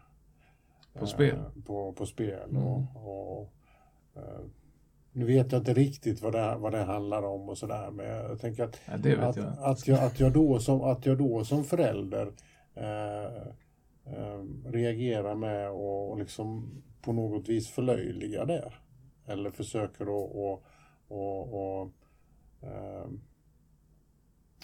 På 0.93 1.07
spel? 1.07 1.37
Eh, 1.37 1.63
på, 1.67 1.93
på 1.93 2.07
spel 2.07 2.51
Mm. 2.51 2.63
och, 2.63 2.83
och 2.97 3.53
eh, 4.15 4.41
nu 5.13 5.25
vet 5.25 5.53
jag 5.53 5.61
inte 5.61 5.75
riktigt 5.75 6.23
vad 6.23 6.33
det, 6.33 6.57
vad 6.59 6.73
det 6.73 6.83
handlar 6.83 7.23
om 7.23 7.49
och 7.49 7.59
sådär, 7.59 7.91
men 7.91 8.07
jag 8.07 8.41
tänker 8.41 8.65
att, 8.65 8.81
Ja, 8.87 8.95
att, 8.95 9.37
jag. 9.37 9.47
att, 9.59 9.89
jag, 9.89 9.99
att, 10.05 10.21
jag 10.21 10.33
då 10.33 10.59
som, 10.59 10.81
att 10.81 11.07
jag 11.07 11.19
då 11.19 11.45
som 11.45 11.65
förälder 11.65 12.33
reagerar 14.65 15.35
med 15.35 15.71
och, 15.71 16.11
och 16.11 16.19
liksom 16.19 16.71
på 17.03 17.13
något 17.13 17.49
vis 17.49 17.69
förlöjligar 17.69 18.47
det. 18.47 18.73
Eller 19.27 19.51
försöker 19.51 20.05
att 20.05 20.31
och, 20.35 20.65
och, 21.09 21.81
och, 21.81 21.93
eh, 22.61 23.07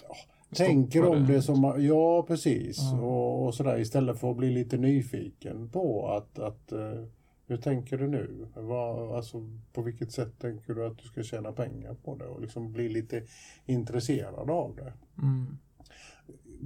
ja, 0.01 0.15
tänker 0.55 1.05
om 1.05 1.25
det. 1.25 1.33
det 1.33 1.41
som, 1.41 1.75
ja 1.77 2.23
precis, 2.23 2.77
Ja. 2.81 3.01
och, 3.01 3.45
och 3.45 3.55
sådär 3.55 3.79
istället 3.79 4.19
för 4.19 4.31
att 4.31 4.37
bli 4.37 4.49
lite 4.49 4.77
nyfiken 4.77 5.69
på 5.69 6.07
att, 6.07 6.39
att 6.39 6.71
eh, 6.71 7.03
hur 7.47 7.57
tänker 7.57 7.97
du 7.97 8.07
nu? 8.07 8.47
Vad, 8.55 9.15
alltså, 9.15 9.37
på 9.73 9.81
vilket 9.81 10.11
sätt 10.11 10.39
tänker 10.39 10.73
du 10.73 10.85
att 10.85 10.97
du 10.97 11.07
ska 11.07 11.23
tjäna 11.23 11.51
pengar 11.51 11.93
på 11.93 12.15
det? 12.15 12.25
Och 12.25 12.41
liksom 12.41 12.73
bli 12.73 12.89
lite 12.89 13.23
intresserad 13.65 14.49
av 14.49 14.75
det. 14.75 14.93
Mm. 15.21 15.57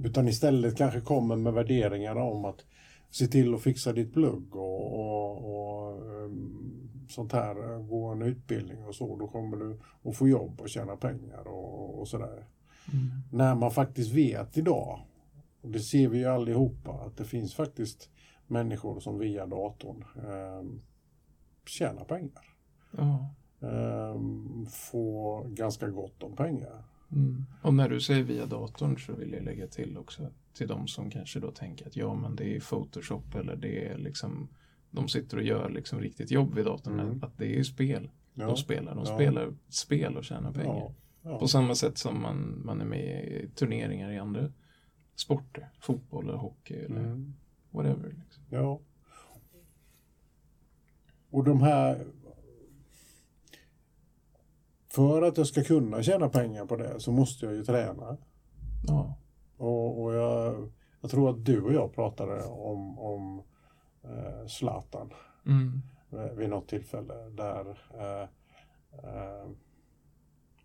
Utan 0.04 0.28
istället 0.28 0.76
kanske 0.76 1.00
kommer 1.00 1.36
med 1.36 1.52
värderingarna 1.52 2.22
om 2.22 2.44
att 2.44 2.64
se 3.10 3.26
till 3.26 3.54
att 3.54 3.62
fixa 3.62 3.92
ditt 3.92 4.12
plugg 4.12 4.56
och, 4.56 4.92
och, 5.00 5.54
och 5.54 5.96
ehm, 5.96 6.82
sånt 7.08 7.32
här, 7.32 7.78
gå 7.88 8.06
en 8.06 8.22
utbildning 8.22 8.84
och 8.84 8.94
så. 8.94 9.16
Då 9.16 9.26
kommer 9.28 9.56
du 9.56 9.80
att 10.04 10.16
få 10.16 10.28
jobb 10.28 10.60
och 10.60 10.68
tjäna 10.68 10.96
pengar 10.96 11.48
och, 11.48 12.00
och 12.00 12.08
sådär. 12.08 12.46
Mm. 12.92 13.10
När 13.32 13.54
man 13.54 13.70
faktiskt 13.70 14.12
vet 14.12 14.58
idag, 14.58 15.00
och 15.60 15.70
det 15.70 15.80
ser 15.80 16.08
vi 16.08 16.18
ju 16.18 16.26
allihopa, 16.26 16.92
att 16.92 17.16
det 17.16 17.24
finns 17.24 17.54
faktiskt 17.54 18.10
människor 18.46 19.00
som 19.00 19.18
via 19.18 19.46
datorn 19.46 20.04
eh, 20.16 20.80
tjänar 21.66 22.04
pengar. 22.04 22.44
Ja. 22.90 23.34
Eh, 23.60 24.20
får 24.70 25.48
ganska 25.48 25.88
gott 25.88 26.22
om 26.22 26.36
pengar. 26.36 26.84
Mm. 27.12 27.44
Och 27.62 27.74
när 27.74 27.88
du 27.88 28.00
säger 28.00 28.22
via 28.22 28.46
datorn 28.46 28.98
så 28.98 29.12
vill 29.12 29.32
jag 29.32 29.42
lägga 29.44 29.66
till 29.66 29.98
också 29.98 30.30
till 30.52 30.68
de 30.68 30.86
som 30.88 31.10
kanske 31.10 31.40
då 31.40 31.50
tänker 31.50 31.86
att 31.86 31.96
ja 31.96 32.14
men 32.14 32.36
det 32.36 32.56
är 32.56 32.60
Photoshop 32.60 33.34
eller 33.34 33.56
det 33.56 33.88
är 33.88 33.98
liksom 33.98 34.48
de 34.90 35.08
sitter 35.08 35.36
och 35.36 35.42
gör 35.42 35.70
liksom 35.70 36.00
riktigt 36.00 36.30
jobb 36.30 36.54
vid 36.54 36.64
datorn. 36.64 37.00
Mm. 37.00 37.22
Att 37.22 37.38
det 37.38 37.44
är 37.44 37.56
ju 37.56 37.64
spel 37.64 38.10
Ja, 38.34 38.46
de 38.46 38.56
spelar. 38.56 38.94
De 38.94 39.04
ja. 39.06 39.14
spelar 39.14 39.54
spel 39.68 40.16
och 40.16 40.24
tjänar 40.24 40.52
pengar. 40.52 40.66
ja, 40.74 40.94
ja. 41.22 41.38
På 41.38 41.48
samma 41.48 41.74
sätt 41.74 41.98
som 41.98 42.22
man, 42.22 42.62
man 42.64 42.80
är 42.80 42.84
med 42.84 43.24
i 43.24 43.48
turneringar 43.54 44.10
i 44.12 44.18
andra 44.18 44.52
sporter. 45.14 45.68
Fotboll 45.80 46.24
eller 46.28 46.38
hockey 46.38 46.74
eller 46.74 47.00
Mm. 47.00 47.34
whatever. 47.70 48.08
Liksom. 48.08 48.42
Ja. 48.48 48.80
Och 51.30 51.44
de 51.44 51.62
här... 51.62 52.06
För 54.94 55.22
att 55.22 55.36
jag 55.36 55.46
ska 55.46 55.64
kunna 55.64 56.02
tjäna 56.02 56.28
pengar 56.28 56.66
på 56.66 56.76
det 56.76 57.00
så 57.00 57.12
måste 57.12 57.46
jag 57.46 57.54
ju 57.54 57.64
träna. 57.64 58.16
Ja. 58.88 59.18
Och, 59.56 60.02
och 60.02 60.14
jag, 60.14 60.70
jag 61.00 61.10
tror 61.10 61.30
att 61.30 61.44
du 61.44 61.62
och 61.62 61.72
jag 61.72 61.94
pratade 61.94 62.44
om, 62.44 62.98
om 62.98 63.42
eh, 64.02 64.46
Zlatan 64.46 65.12
Mm. 65.46 65.82
vid 66.36 66.48
något 66.50 66.68
tillfälle 66.68 67.14
där 67.30 67.78
eh, 67.94 68.28
eh, 69.04 69.50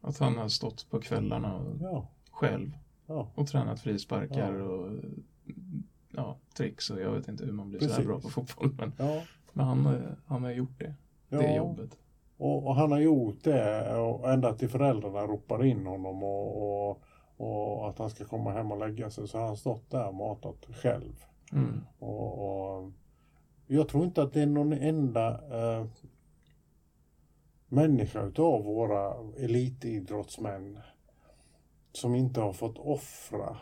Att 0.01 0.17
han 0.17 0.37
har 0.37 0.47
stått 0.47 0.89
på 0.89 0.99
kvällarna 0.99 1.55
och 1.55 1.75
ja, 1.81 2.07
själv 2.31 2.71
ja, 3.05 3.31
och 3.35 3.47
tränat 3.47 3.79
frisparkar 3.79 4.53
och 4.53 4.99
ja, 6.09 6.37
tricks 6.57 6.89
och 6.89 7.01
jag 7.01 7.11
vet 7.11 7.27
inte 7.27 7.45
hur 7.45 7.51
man 7.53 7.69
blir 7.69 7.79
så 7.79 7.85
Precis. 7.85 7.97
här 7.97 8.05
bra 8.05 8.19
på 8.19 8.29
fotboll. 8.29 8.75
Men, 8.77 8.91
men 9.53 9.65
han, 9.65 9.85
eh, 9.85 10.01
han 10.25 10.43
har 10.43 10.51
gjort 10.51 10.79
det. 10.79 10.95
Det 11.29 11.55
jobbet. 11.55 11.97
Och, 12.37 12.67
och 12.67 12.75
han 12.75 12.91
har 12.91 12.99
gjort 12.99 13.43
det 13.43 13.95
och 13.95 14.31
ända 14.31 14.53
till 14.53 14.69
föräldrarna 14.69 15.21
ropar 15.21 15.65
in 15.65 15.85
honom 15.85 16.23
och, 16.23 16.89
och, 16.89 17.01
och 17.37 17.89
att 17.89 17.99
han 17.99 18.09
ska 18.09 18.25
komma 18.25 18.51
hem 18.51 18.71
och 18.71 18.79
lägga 18.79 19.09
sig 19.09 19.27
så 19.27 19.37
har 19.37 19.45
han 19.45 19.57
stått 19.57 19.91
där 19.91 20.07
och 20.07 20.15
matat 20.15 20.65
själv. 20.81 21.25
Mm. 21.53 21.81
Och, 21.99 22.91
jag 23.67 23.89
tror 23.89 24.03
inte 24.03 24.21
att 24.21 24.33
det 24.33 24.41
är 24.41 24.45
någon 24.45 24.73
enda 24.73 25.29
eh, 25.29 25.85
människa 27.67 28.21
utav 28.21 28.63
våra 28.63 29.13
elitidrottsmän 29.37 30.79
som 31.91 32.15
inte 32.15 32.41
har 32.41 32.53
fått 32.53 32.77
offra 32.77 33.57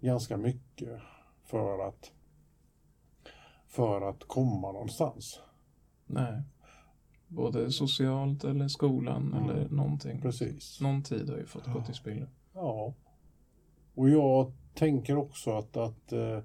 ganska 0.00 0.36
mycket 0.36 1.00
för 1.44 1.88
att 1.88 2.12
för 3.66 4.08
att 4.08 4.24
komma 4.24 4.72
någonstans. 4.72 5.40
Nej. 6.06 6.42
Både 7.34 7.72
socialt 7.72 8.44
eller 8.44 8.68
skolan 8.68 9.34
Mm. 9.34 9.50
eller 9.50 9.68
någonting. 9.68 10.20
Precis. 10.20 10.80
Någon 10.80 11.02
tid 11.02 11.30
har 11.30 11.36
ju 11.36 11.46
fått 11.46 11.66
gå 11.66 11.82
till 11.82 11.94
spillo. 11.94 12.26
Ja. 12.54 12.94
Och 13.94 14.10
jag 14.10 14.52
tänker 14.74 15.16
också 15.16 15.50
att, 15.50 15.76
att 15.76 16.12
eh, 16.12 16.36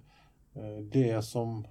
eh, 0.53 0.77
det 0.91 1.21
som 1.21 1.67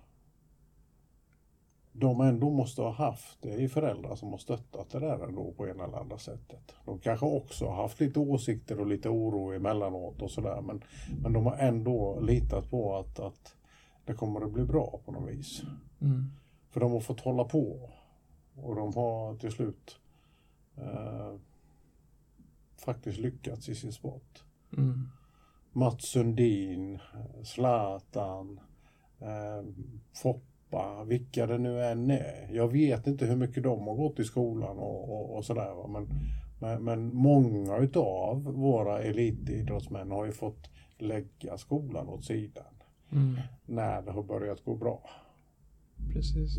de 1.92 2.20
ändå 2.20 2.50
måste 2.50 2.82
ha 2.82 2.90
haft, 2.90 3.38
det 3.42 3.64
är 3.64 3.68
föräldrar 3.68 4.16
som 4.16 4.30
har 4.30 4.38
stöttat 4.38 4.90
det 4.90 5.00
där 5.00 5.24
ändå 5.28 5.52
på 5.52 5.68
ena 5.68 5.84
eller 5.84 5.98
andra 5.98 6.18
sättet. 6.18 6.74
De 6.84 6.98
kanske 6.98 7.26
också 7.26 7.66
har 7.66 7.82
haft 7.82 8.00
lite 8.00 8.18
åsikter 8.20 8.80
och 8.80 8.86
lite 8.86 9.08
oro 9.08 9.52
emellanåt 9.52 10.22
och 10.22 10.30
sådär 10.30 10.60
men, 10.60 10.82
men 11.22 11.32
de 11.32 11.46
har 11.46 11.56
ändå 11.56 12.20
litat 12.20 12.70
på 12.70 12.96
att, 12.96 13.20
att 13.20 13.54
det 14.04 14.14
kommer 14.14 14.40
att 14.40 14.52
bli 14.52 14.64
bra 14.64 15.00
på 15.04 15.12
något 15.12 15.30
vis. 15.30 15.62
Mm. 16.00 16.24
För 16.70 16.80
de 16.80 16.92
har 16.92 17.00
fått 17.00 17.20
hålla 17.20 17.44
på 17.44 17.90
och 18.56 18.76
de 18.76 18.94
har 18.94 19.36
till 19.36 19.50
slut 19.50 19.98
eh, 20.76 21.34
faktiskt 22.84 23.18
lyckats 23.18 23.68
i 23.68 23.74
sin 23.74 23.92
sport. 23.92 24.44
Mm. 24.76 25.08
Mats 25.72 26.12
Sundin, 26.12 26.98
Zlatan, 27.44 28.60
eh, 29.18 29.64
Foppa, 30.22 31.04
vilka 31.04 31.46
det 31.46 31.58
nu 31.58 31.84
än 31.84 32.10
är. 32.10 32.48
Jag 32.52 32.68
vet 32.68 33.06
inte 33.06 33.26
hur 33.26 33.36
mycket 33.36 33.62
de 33.62 33.86
har 33.86 33.94
gått 33.94 34.18
i 34.18 34.24
skolan 34.24 34.78
och, 34.78 35.10
och, 35.10 35.36
och 35.36 35.44
sådär. 35.44 35.88
Men, 35.88 36.08
men, 36.60 36.84
men 36.84 37.14
många 37.14 37.76
utav 37.76 38.42
våra 38.42 39.02
elitidrottsmän 39.02 40.10
har 40.10 40.24
ju 40.24 40.32
fått 40.32 40.70
lägga 40.98 41.58
skolan 41.58 42.08
åt 42.08 42.24
sidan 42.24 42.64
Mm. 43.12 43.36
när 43.66 44.02
det 44.02 44.10
har 44.10 44.22
börjat 44.22 44.64
gå 44.64 44.74
bra. 44.74 45.10
Precis. 46.12 46.58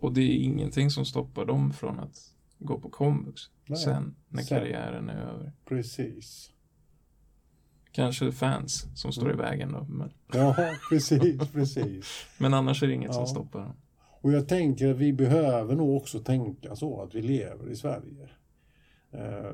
Och 0.00 0.12
det 0.12 0.20
är 0.20 0.36
ingenting 0.44 0.90
som 0.90 1.04
stoppar 1.04 1.44
dem 1.44 1.72
från 1.72 2.00
att 2.00 2.34
gå 2.58 2.80
på 2.80 2.90
komvux 2.90 3.42
Nej. 3.66 3.78
sen 3.78 4.14
när 4.28 4.42
Sen. 4.42 4.58
karriären 4.58 5.08
är 5.08 5.20
över. 5.20 5.52
Precis. 5.64 6.52
Kanske 7.92 8.32
fans 8.32 8.86
som 8.94 9.12
står 9.12 9.30
i 9.30 9.32
Mm. 9.32 9.44
vägen 9.44 9.72
då. 9.72 9.86
Men, 9.88 10.12
Ja, 10.32 10.56
precis, 10.90 11.50
precis. 11.52 12.26
men 12.38 12.54
annars 12.54 12.82
är 12.82 12.86
det 12.86 12.92
inget 12.94 13.14
som 13.14 13.22
Ja. 13.22 13.26
stoppar 13.26 13.60
dem. 13.60 13.76
Och 14.20 14.32
jag 14.32 14.48
tänker 14.48 14.90
att 14.90 14.96
vi 14.96 15.12
behöver 15.12 15.74
nog 15.76 15.96
också 15.96 16.18
tänka 16.18 16.76
så 16.76 17.02
att 17.02 17.14
vi 17.14 17.22
lever 17.22 17.70
i 17.70 17.76
Sverige. 17.76 18.28
Eh, 19.10 19.50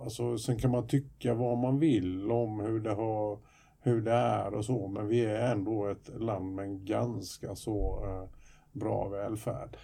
alltså, 0.00 0.38
sen 0.38 0.58
kan 0.58 0.70
man 0.70 0.86
tycka 0.86 1.34
vad 1.34 1.58
man 1.58 1.78
vill 1.78 2.30
om 2.30 2.60
hur 2.60 2.80
det, 2.80 2.94
har, 2.94 3.38
hur 3.80 4.02
det 4.02 4.12
är 4.12 4.54
och 4.54 4.64
så, 4.64 4.88
men 4.88 5.06
vi 5.08 5.24
är 5.24 5.52
ändå 5.52 5.86
ett 5.88 6.10
land 6.20 6.54
med 6.54 6.64
en 6.64 6.84
ganska 6.84 7.54
så 7.54 8.04
eh, 8.06 8.39
bra 8.72 9.08
välfärd. 9.08 9.76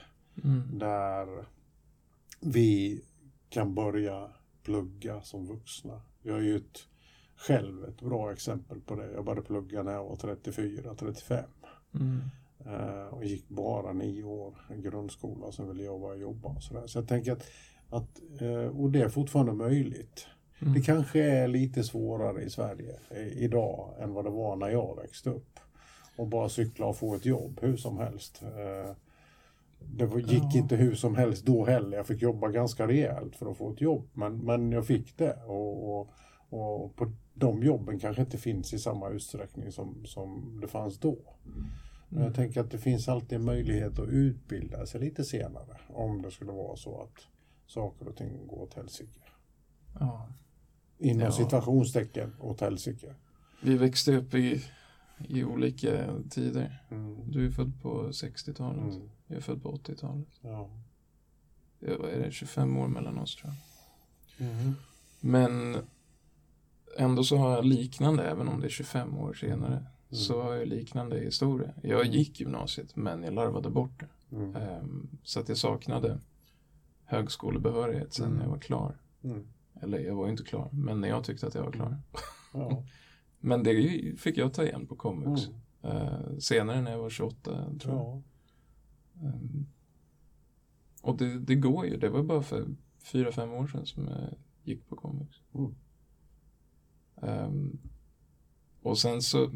Mm. 0.44 0.78
Där 0.78 1.44
vi 2.40 3.02
kan 3.48 3.74
börja 3.74 4.30
plugga 4.62 5.20
som 5.20 5.46
vuxna. 5.46 6.00
Jag 6.22 6.38
är 6.38 6.42
ju 6.42 6.56
ett, 6.56 6.78
själv 7.36 7.84
ett 7.84 8.00
bra 8.00 8.32
exempel 8.32 8.80
på 8.80 8.94
det. 8.94 9.12
Jag 9.12 9.24
började 9.24 9.46
plugga 9.46 9.82
när 9.82 9.92
jag 9.92 10.04
var 10.04 10.16
34-35. 10.16 11.44
Mm. 11.94 12.20
Eh, 12.66 13.14
och 13.14 13.24
gick 13.24 13.48
bara 13.48 13.92
nio 13.92 14.24
år 14.24 14.54
i 14.78 14.80
grundskola, 14.80 15.52
sen 15.52 15.68
ville 15.68 15.82
jag 15.82 16.00
bara 16.00 16.16
jobba 16.16 16.48
och 16.48 16.62
sådär. 16.62 16.86
Så 16.86 16.98
jag 16.98 17.08
tänker 17.08 17.32
att, 17.32 17.46
att 17.90 18.20
eh, 18.40 18.78
och 18.80 18.90
det 18.90 19.00
är 19.02 19.08
fortfarande 19.08 19.52
möjligt. 19.52 20.26
Mm. 20.58 20.74
Det 20.74 20.80
kanske 20.80 21.22
är 21.22 21.48
lite 21.48 21.84
svårare 21.84 22.42
i 22.42 22.50
Sverige 22.50 23.00
eh, 23.10 23.42
idag 23.42 23.94
än 23.98 24.12
vad 24.12 24.24
det 24.24 24.30
var 24.30 24.56
när 24.56 24.68
jag 24.68 24.96
växte 24.96 25.30
upp. 25.30 25.60
Och 26.16 26.26
bara 26.26 26.48
cykla 26.48 26.86
och 26.86 26.96
få 26.96 27.14
ett 27.14 27.26
jobb 27.26 27.58
hur 27.62 27.76
som 27.76 27.98
helst. 27.98 28.42
Eh, 28.42 28.92
det 29.78 30.20
gick 30.32 30.54
inte 30.54 30.76
hur 30.76 30.94
som 30.94 31.14
helst 31.16 31.46
då 31.46 31.64
heller. 31.64 31.96
Jag 31.96 32.06
fick 32.06 32.22
jobba 32.22 32.48
ganska 32.48 32.86
rejält 32.86 33.36
för 33.36 33.50
att 33.50 33.56
få 33.56 33.72
ett 33.72 33.80
jobb. 33.80 34.08
Men, 34.12 34.38
men 34.38 34.72
jag 34.72 34.86
fick 34.86 35.18
det. 35.18 35.36
Och, 35.46 36.00
och, 36.00 36.08
och 36.48 36.96
på 36.96 37.12
de 37.34 37.62
jobben 37.62 37.98
kanske 37.98 38.22
inte 38.22 38.38
finns 38.38 38.72
i 38.74 38.78
samma 38.78 39.08
utsträckning 39.08 39.72
som, 39.72 40.04
som 40.06 40.58
det 40.62 40.68
fanns 40.68 40.98
då. 40.98 41.18
Men 42.08 42.18
Mm. 42.18 42.24
jag 42.24 42.34
tänker 42.34 42.60
att 42.60 42.70
det 42.70 42.78
finns 42.78 43.08
alltid 43.08 43.40
möjlighet 43.40 43.98
att 43.98 44.08
utbilda 44.08 44.86
sig 44.86 45.00
lite 45.00 45.24
senare. 45.24 45.76
Om 45.94 46.22
det 46.22 46.30
skulle 46.30 46.52
vara 46.52 46.76
så 46.76 47.00
att 47.02 47.22
saker 47.66 48.08
och 48.08 48.16
ting 48.16 48.46
går 48.46 48.62
åt 48.62 48.74
helsike. 48.74 49.20
Ja. 50.00 50.28
Inom 50.98 51.20
Ja. 51.22 51.32
situationstecken 51.32 52.34
åt 52.40 52.60
helsike. 52.60 53.14
Vi 53.62 53.76
växte 53.76 54.16
upp 54.16 54.34
i, 54.34 54.62
i 55.18 55.44
olika 55.44 56.14
tider. 56.30 56.82
Mm. 56.90 57.30
Du 57.30 57.46
är 57.46 57.50
född 57.50 57.82
på 57.82 58.08
60-talet. 58.08 58.94
Mm. 58.94 59.08
Jag 59.26 59.36
är 59.36 59.40
född 59.42 59.62
på 59.62 59.72
80-talet. 59.76 60.28
Ja. 60.40 60.70
vad 61.80 62.10
är 62.10 62.18
det, 62.24 62.30
25 62.32 62.76
år 62.76 62.88
mellan 62.88 63.18
oss 63.18 63.36
tror 63.36 63.52
jag. 64.38 64.48
Mm. 64.48 64.72
Men 65.20 65.76
ändå 66.98 67.24
så 67.24 67.36
har 67.36 67.50
jag 67.50 67.64
liknande, 67.64 68.22
även 68.24 68.48
om 68.48 68.60
det 68.60 68.66
är 68.66 68.70
25 68.70 69.18
år 69.18 69.34
senare, 69.34 69.86
så 70.10 70.42
har 70.42 70.54
jag 70.54 70.68
liknande 70.68 71.20
historia. 71.20 71.72
Jag 71.82 72.00
Mm. 72.00 72.12
gick 72.12 72.40
gymnasiet, 72.40 72.96
men 72.96 73.22
jag 73.22 73.34
larvade 73.34 73.70
bort 73.70 74.00
det. 74.00 74.36
Mm. 74.36 74.56
Ehm, 74.56 75.08
så 75.22 75.40
att 75.40 75.48
jag 75.48 75.58
saknade 75.58 76.20
högskolebehörighet 77.04 78.14
sen 78.14 78.26
Mm. 78.26 78.36
när 78.38 78.44
jag 78.44 78.50
var 78.50 78.58
klar. 78.58 79.00
Mm. 79.24 79.46
Eller 79.82 79.98
jag 79.98 80.14
var 80.14 80.24
ju 80.24 80.30
inte 80.30 80.44
klar, 80.44 80.68
men 80.72 81.00
när 81.00 81.08
jag 81.08 81.24
tyckte 81.24 81.46
att 81.46 81.54
jag 81.54 81.62
var 81.62 81.72
klar. 81.72 81.98
Ja. 82.52 82.84
Men 83.40 83.62
det 83.62 84.20
fick 84.20 84.36
jag 84.38 84.54
ta 84.54 84.64
igen 84.64 84.86
på 84.86 84.96
komvux. 84.96 85.42
Mm. 85.46 85.96
Eh, 85.96 86.38
senare 86.38 86.80
när 86.80 86.90
jag 86.90 86.98
var 86.98 87.10
28 87.10 87.78
tror 87.80 87.94
jag. 87.94 88.02
Ja. 88.02 88.22
Ehm, 89.28 89.66
och 91.02 91.16
det, 91.16 91.38
det 91.38 91.54
går 91.54 91.86
ju. 91.86 91.96
Det 91.96 92.08
var 92.08 92.22
bara 92.22 92.42
för 92.42 92.66
fyra, 93.04 93.32
fem 93.32 93.52
år 93.52 93.66
sedan 93.66 93.86
som 93.86 94.08
jag 94.08 94.34
gick 94.62 94.88
på 94.88 94.96
komvux. 94.96 95.36
Mm. 95.54 95.74
Ehm, 97.22 97.78
och 98.82 98.98
sen 98.98 99.22
så 99.22 99.50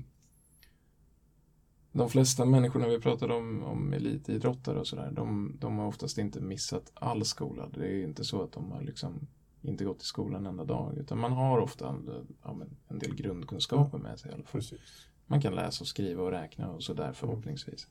de 1.93 2.11
flesta 2.11 2.45
människorna 2.45 2.89
vi 2.89 3.01
pratade 3.01 3.35
om, 3.35 3.63
om 3.63 3.93
elitidrottare 3.93 4.79
och 4.81 4.87
sådär, 4.87 5.11
de, 5.11 5.57
de 5.59 5.79
har 5.79 5.87
oftast 5.87 6.19
inte 6.19 6.41
missat 6.41 6.93
all 6.95 7.25
skola. 7.25 7.69
Det 7.75 7.87
är 7.87 8.05
inte 8.05 8.25
så 8.25 8.43
att 8.43 8.53
de 8.53 8.73
har 8.73 8.83
liksom 8.83 9.29
inte 9.63 9.85
gått 9.85 10.03
i 10.03 10.05
skolan 10.05 10.41
en 10.41 10.47
enda 10.47 10.65
dag, 10.65 10.99
utan 10.99 11.19
man 11.19 11.33
har 11.33 11.59
ofta 11.59 11.89
en, 11.89 12.27
ja, 12.43 12.61
en 12.89 12.99
del 12.99 13.15
grundkunskaper 13.15 13.99
med 13.99 14.19
sig 14.19 14.31
i 14.31 14.35
alla 14.35 14.43
fall. 14.43 14.61
Precis. 14.61 15.07
Man 15.27 15.41
kan 15.41 15.55
läsa 15.55 15.85
och 15.85 15.89
skriva 15.89 16.23
och 16.23 16.31
räkna 16.31 16.71
och 16.71 16.83
sådär 16.83 17.13
förhoppningsvis. 17.13 17.87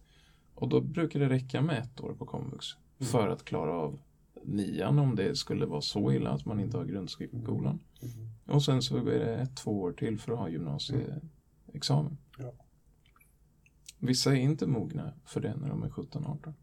Och 0.55 0.69
då 0.69 0.81
brukar 0.81 1.19
det 1.19 1.29
räcka 1.29 1.61
med 1.61 1.79
ett 1.79 2.01
år 2.01 2.13
på 2.13 2.25
komvux 2.25 2.75
Mm. 2.99 3.11
för 3.11 3.27
att 3.29 3.45
klara 3.45 3.73
av 3.73 3.99
nian 4.43 4.99
om 4.99 5.15
det 5.15 5.35
skulle 5.35 5.65
vara 5.65 5.81
så 5.81 6.11
illa 6.11 6.29
att 6.29 6.45
man 6.45 6.59
inte 6.59 6.77
har 6.77 6.85
grundskolan. 6.85 7.79
Mm. 8.01 8.29
Och 8.45 8.63
sen 8.63 8.81
så 8.81 8.97
är 8.97 9.03
det 9.03 9.35
ett, 9.35 9.55
två 9.57 9.81
år 9.81 9.91
till 9.91 10.19
för 10.19 10.31
att 10.31 10.39
ha 10.39 10.49
gymnasieexamen. 10.49 12.17
Ja. 12.37 12.51
Vissa 13.97 14.31
är 14.31 14.35
inte 14.39 14.67
mogna 14.67 15.13
för 15.25 15.41
det 15.41 15.55
när 15.55 15.69
de 15.69 15.83
är 15.83 15.89
17-18. 15.89 16.53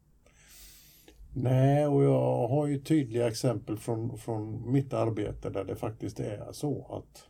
Nej, 1.38 1.86
och 1.86 2.04
jag 2.04 2.48
har 2.48 2.66
ju 2.66 2.78
tydliga 2.78 3.28
exempel 3.28 3.76
från, 3.76 4.18
från 4.18 4.72
mitt 4.72 4.92
arbete 4.92 5.50
där 5.50 5.64
det 5.64 5.76
faktiskt 5.76 6.20
är 6.20 6.52
så 6.52 6.86
att, 6.90 7.28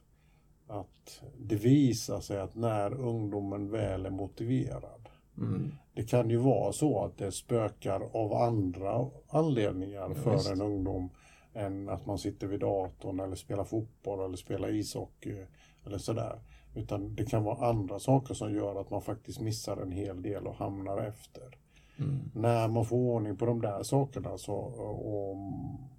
att 0.76 1.22
det 1.38 1.56
visar 1.56 2.20
sig 2.20 2.40
att 2.40 2.54
när 2.54 2.94
ungdomen 2.94 3.70
väl 3.70 4.06
är 4.06 4.10
motiverad 4.10 5.08
Mm. 5.38 5.72
Det 5.94 6.02
kan 6.02 6.30
ju 6.30 6.36
vara 6.36 6.72
så 6.72 7.04
att 7.04 7.18
det 7.18 7.32
spökar 7.32 8.00
av 8.12 8.34
andra 8.34 9.10
anledningar 9.28 10.08
Ja, 10.08 10.14
för 10.14 10.32
visst. 10.32 10.50
en 10.50 10.60
ungdom 10.60 11.10
än 11.54 11.88
att 11.88 12.06
man 12.06 12.18
sitter 12.18 12.46
vid 12.46 12.60
datorn 12.60 13.20
eller 13.20 13.36
spelar 13.36 13.64
fotboll 13.64 14.24
eller 14.24 14.36
spelar 14.36 14.74
ishockey 14.74 15.46
eller 15.86 15.98
sådär. 15.98 16.40
Utan 16.74 17.14
det 17.14 17.24
kan 17.24 17.44
vara 17.44 17.68
andra 17.68 17.98
saker 17.98 18.34
som 18.34 18.54
gör 18.54 18.80
att 18.80 18.90
man 18.90 19.02
faktiskt 19.02 19.40
missar 19.40 19.76
en 19.76 19.92
hel 19.92 20.22
del 20.22 20.46
och 20.46 20.54
hamnar 20.54 20.98
efter. 20.98 21.56
Mm. 21.98 22.30
När 22.34 22.68
man 22.68 22.84
får 22.84 22.96
ordning 22.96 23.36
på 23.36 23.46
de 23.46 23.60
där 23.60 23.82
sakerna 23.82 24.38
så, 24.38 24.54
och, 24.54 25.36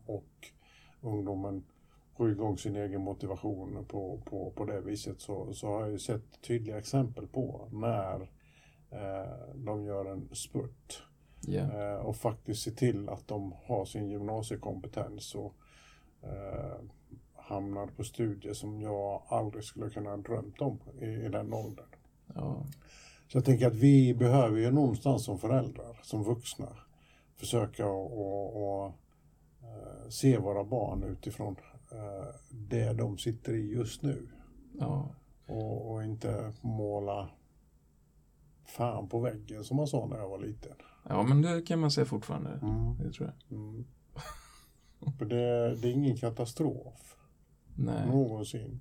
och 0.06 0.48
ungdomen 1.02 1.64
får 2.18 2.32
igång 2.32 2.58
sin 2.58 2.76
egen 2.76 3.02
motivation 3.02 3.86
på, 3.88 4.22
på, 4.26 4.52
på 4.56 4.66
det 4.66 4.82
viset 4.82 5.22
så, 5.22 5.54
så 5.54 5.68
har 5.68 5.82
jag 5.82 5.92
ju 5.92 6.00
sett 6.00 6.42
tydliga 6.42 6.78
exempel 6.78 7.28
på 7.28 7.68
när 7.72 8.22
eh, 8.90 9.56
de 9.56 9.84
gör 9.86 10.06
en 10.06 10.30
spurt 10.36 11.04
Ja. 11.42 11.60
eh, 11.62 11.96
och 11.98 12.16
faktiskt 12.16 12.64
ser 12.64 12.72
till 12.72 13.10
att 13.10 13.28
de 13.28 13.54
har 13.66 13.86
sin 13.86 14.10
gymnasiekompetens 14.10 15.36
och 15.36 15.54
eh, 16.22 16.78
hamnar 17.36 17.88
på 17.88 18.04
studier 18.04 18.54
som 18.54 18.82
jag 18.82 19.22
aldrig 19.28 19.64
skulle 19.64 19.90
kunna 19.90 20.10
ha 20.10 20.18
drömt 20.18 20.62
om 20.62 20.80
i, 21.02 21.06
i 21.06 21.30
den 21.30 21.54
åldern. 21.54 21.86
ja. 22.36 22.66
Så 23.28 23.38
jag 23.38 23.46
tänker 23.46 23.68
att 23.68 23.76
vi 23.76 24.14
behöver 24.14 24.58
ju 24.58 24.72
någonstans 24.72 25.26
som 25.26 25.40
föräldrar, 25.40 26.00
som 26.04 26.24
vuxna, 26.24 26.70
försöka 27.36 27.86
att 27.86 28.94
eh, 29.62 30.10
se 30.10 30.38
våra 30.38 30.64
barn 30.64 31.04
utifrån 31.04 31.56
eh, 31.92 32.36
det 32.50 32.94
de 32.94 33.18
sitter 33.18 33.54
i 33.54 33.72
just 33.72 34.02
nu. 34.02 34.28
ja. 34.80 35.10
Och, 35.48 35.92
och 35.92 36.04
inte 36.04 36.54
måla 36.62 37.30
fan 38.66 39.10
på 39.10 39.20
väggen 39.20 39.64
som 39.64 39.78
man 39.78 39.88
sa 39.88 40.06
när 40.06 40.18
jag 40.18 40.30
var 40.30 40.40
liten. 40.40 40.76
Ja, 41.10 41.24
men 41.24 41.42
det 41.42 41.62
kan 41.62 41.80
man 41.80 41.92
säga 41.92 42.06
fortfarande. 42.06 42.50
Mm. 42.62 42.98
Det 42.98 43.12
tror 43.12 43.34
jag. 43.48 43.58
Mm. 43.58 43.86
För 45.18 45.26
det, 45.26 45.76
det 45.76 45.88
är 45.88 45.92
ingen 45.92 46.18
katastrof 46.18 47.18
Nej. 47.76 48.08
någonsin. 48.08 48.80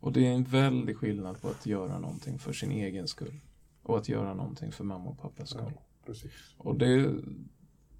Och 0.00 0.12
det 0.12 0.26
är 0.26 0.32
en 0.32 0.44
väldig 0.44 0.96
skillnad 0.96 1.40
på 1.40 1.48
att 1.48 1.66
göra 1.66 1.98
någonting 1.98 2.38
för 2.38 2.52
sin 2.52 2.70
egen 2.70 3.08
skull 3.08 3.40
och 3.88 3.98
att 3.98 4.08
göra 4.08 4.34
någonting 4.34 4.72
för 4.72 4.84
mamma 4.84 5.10
och 5.10 5.18
pappas 5.18 5.50
skull. 5.50 5.72
Ja. 5.74 6.12
Och 6.58 6.78
det, 6.78 7.14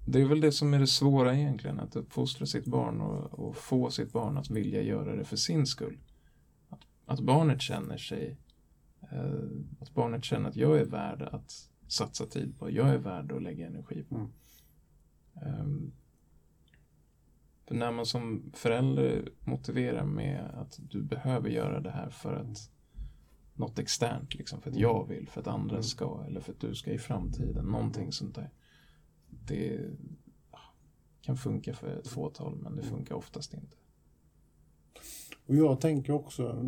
det 0.05 0.21
är 0.21 0.25
väl 0.25 0.41
det 0.41 0.51
som 0.51 0.73
är 0.73 0.79
det 0.79 0.87
svåra 0.87 1.35
egentligen, 1.35 1.79
att 1.79 1.95
uppfostra 1.95 2.45
sitt 2.45 2.65
barn 2.65 3.01
och, 3.01 3.39
och 3.39 3.55
få 3.55 3.89
sitt 3.89 4.11
barn 4.11 4.37
att 4.37 4.49
vilja 4.49 4.81
göra 4.81 5.15
det 5.15 5.23
för 5.23 5.35
sin 5.35 5.65
skull. 5.65 5.97
Att, 6.69 6.79
att 7.05 7.19
barnet 7.19 7.61
känner 7.61 7.97
sig, 7.97 8.37
eh, 9.11 9.49
att 9.79 9.93
barnet 9.93 10.23
känner 10.23 10.49
att 10.49 10.55
jag 10.55 10.79
är 10.79 10.85
värd 10.85 11.21
att 11.21 11.69
satsa 11.87 12.25
tid 12.25 12.59
på, 12.59 12.71
jag 12.71 12.89
är 12.89 12.97
värd 12.97 13.31
att 13.31 13.43
lägga 13.43 13.67
energi 13.67 14.03
på. 14.03 14.15
Mm. 14.15 14.29
Ehm, 15.41 15.91
för 17.67 17.75
när 17.75 17.91
man 17.91 18.05
som 18.05 18.51
förälder 18.53 19.29
motiverar 19.39 20.05
med 20.05 20.51
att 20.53 20.79
du 20.81 21.01
behöver 21.01 21.49
göra 21.49 21.79
det 21.79 21.91
här 21.91 22.09
för 22.09 22.33
att 22.33 22.71
något 23.59 23.79
externt, 23.79 24.35
liksom, 24.35 24.61
för 24.61 24.69
att 24.69 24.75
jag 24.77 25.07
vill, 25.07 25.27
för 25.29 25.41
att 25.41 25.47
andra 25.47 25.75
Mm. 25.75 25.83
ska 25.83 26.23
eller 26.27 26.41
för 26.41 26.51
att 26.53 26.59
du 26.59 26.75
ska 26.75 26.91
i 26.91 26.97
framtiden, 26.97 27.65
någonting 27.65 28.11
sånt 28.11 28.35
där. 28.35 28.49
Det 29.29 29.79
kan 31.21 31.37
funka 31.37 31.73
för 31.73 31.87
ett 31.99 32.07
fåtal, 32.07 32.55
men 32.55 32.75
det 32.75 32.83
funkar 32.83 33.15
oftast 33.15 33.53
inte. 33.53 33.77
Och 35.45 35.55
jag 35.55 35.81
tänker 35.81 36.13
också, 36.13 36.65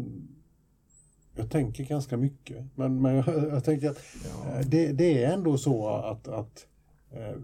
jag 1.35 1.51
tänker 1.51 1.83
ganska 1.85 2.17
mycket, 2.17 2.65
men, 2.75 3.01
men 3.01 3.15
jag, 3.15 3.27
jag 3.49 3.63
tänker 3.63 3.89
att 3.89 3.97
Ja, 4.23 4.49
Eh, 4.59 4.65
Det, 4.67 4.91
det 4.93 5.23
är 5.23 5.33
ändå 5.33 5.57
så 5.57 5.87
att, 5.89 6.27
att 6.27 6.67
eh, 7.11 7.35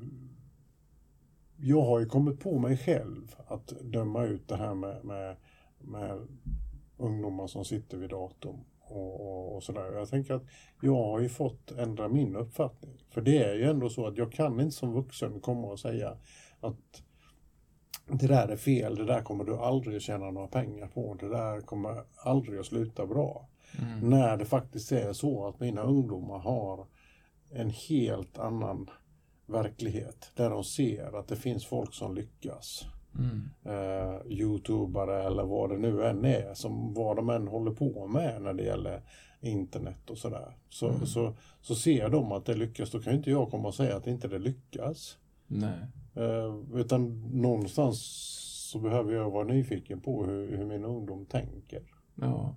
jag 1.58 1.82
har 1.82 2.00
ju 2.00 2.06
kommit 2.06 2.40
på 2.40 2.60
mig 2.60 2.78
själv 2.78 3.36
att 3.48 3.68
döma 3.82 4.24
ut 4.26 4.48
det 4.48 4.56
här 4.58 4.76
med, 4.76 5.06
med, 5.06 5.38
med 5.80 6.28
ungdomar 6.98 7.48
som 7.48 7.66
sitter 7.66 7.98
vid 7.98 8.10
datorn 8.10 8.60
och, 8.90 9.22
och, 9.22 9.56
och 9.56 9.64
sådär. 9.64 9.92
Jag 9.94 10.10
tänker 10.10 10.34
att 10.34 10.44
jag 10.82 10.96
har 11.04 11.20
ju 11.20 11.30
fått 11.30 11.72
ändra 11.72 12.08
min 12.08 12.36
uppfattning. 12.36 13.06
För 13.10 13.22
det 13.22 13.44
är 13.44 13.56
ju 13.56 13.70
ändå 13.70 13.90
så 13.90 14.08
att 14.08 14.18
jag 14.18 14.32
kan 14.32 14.60
inte 14.60 14.76
som 14.76 14.94
vuxen 14.94 15.40
komma 15.40 15.68
och 15.68 15.80
säga 15.80 16.18
att 16.60 17.04
det 18.10 18.28
där 18.28 18.48
är 18.48 18.58
fel, 18.58 18.96
det 18.96 19.06
där 19.06 19.22
kommer 19.22 19.44
du 19.44 19.58
aldrig 19.58 20.02
tjäna 20.02 20.32
några 20.32 20.48
pengar 20.48 20.88
på, 20.88 21.14
det 21.20 21.30
där 21.30 21.62
kommer 21.62 22.04
aldrig 22.24 22.60
att 22.60 22.66
sluta 22.66 23.06
bra. 23.06 23.50
mm, 23.80 24.10
När 24.10 24.38
det 24.38 24.46
faktiskt 24.46 24.92
är 24.92 25.14
så 25.14 25.48
att 25.48 25.60
mina 25.60 25.82
ungdomar 25.82 26.40
har 26.40 26.88
en 27.52 27.70
helt 27.70 28.38
annan 28.40 28.90
verklighet. 29.46 30.32
Där 30.36 30.50
de 30.50 30.64
ser 30.64 31.20
att 31.20 31.28
det 31.28 31.36
finns 31.36 31.66
folk 31.66 31.94
som 31.94 32.16
lyckas. 32.16 32.86
Mm, 33.18 33.50
Eh, 33.66 34.22
Youtubare 34.32 35.24
eller 35.24 35.44
vad 35.44 35.70
det 35.70 35.78
nu 35.78 36.06
än 36.06 36.26
är. 36.26 36.54
Som 36.54 36.94
vad 36.94 37.16
de 37.16 37.30
än 37.30 37.48
håller 37.48 37.72
på 37.72 38.08
med 38.08 38.42
när 38.42 38.54
det 38.54 38.64
gäller 38.64 39.02
internet 39.42 40.10
och 40.10 40.18
sådär. 40.18 40.56
Så, 40.70 40.90
Mm. 40.90 41.06
så, 41.06 41.34
så 41.62 41.76
ser 41.76 42.10
de 42.10 42.32
att 42.32 42.46
det 42.46 42.54
lyckas. 42.54 42.92
Då 42.92 43.00
kan 43.00 43.14
ju 43.14 43.18
inte 43.18 43.30
jag 43.32 43.52
komma 43.52 43.68
och 43.68 43.76
säga 43.76 43.96
att 43.98 44.08
inte 44.08 44.28
det 44.28 44.40
lyckas. 44.40 45.18
nej, 45.48 45.80
Eh, 46.16 46.56
utan 46.80 47.30
någonstans 47.42 48.00
så 48.72 48.80
behöver 48.80 49.14
jag 49.14 49.32
vara 49.32 49.44
nyfiken 49.48 50.00
på 50.02 50.26
hur, 50.26 50.58
hur 50.58 50.66
min 50.66 50.86
ungdom 50.86 51.26
tänker. 51.26 51.82
ja. 52.16 52.56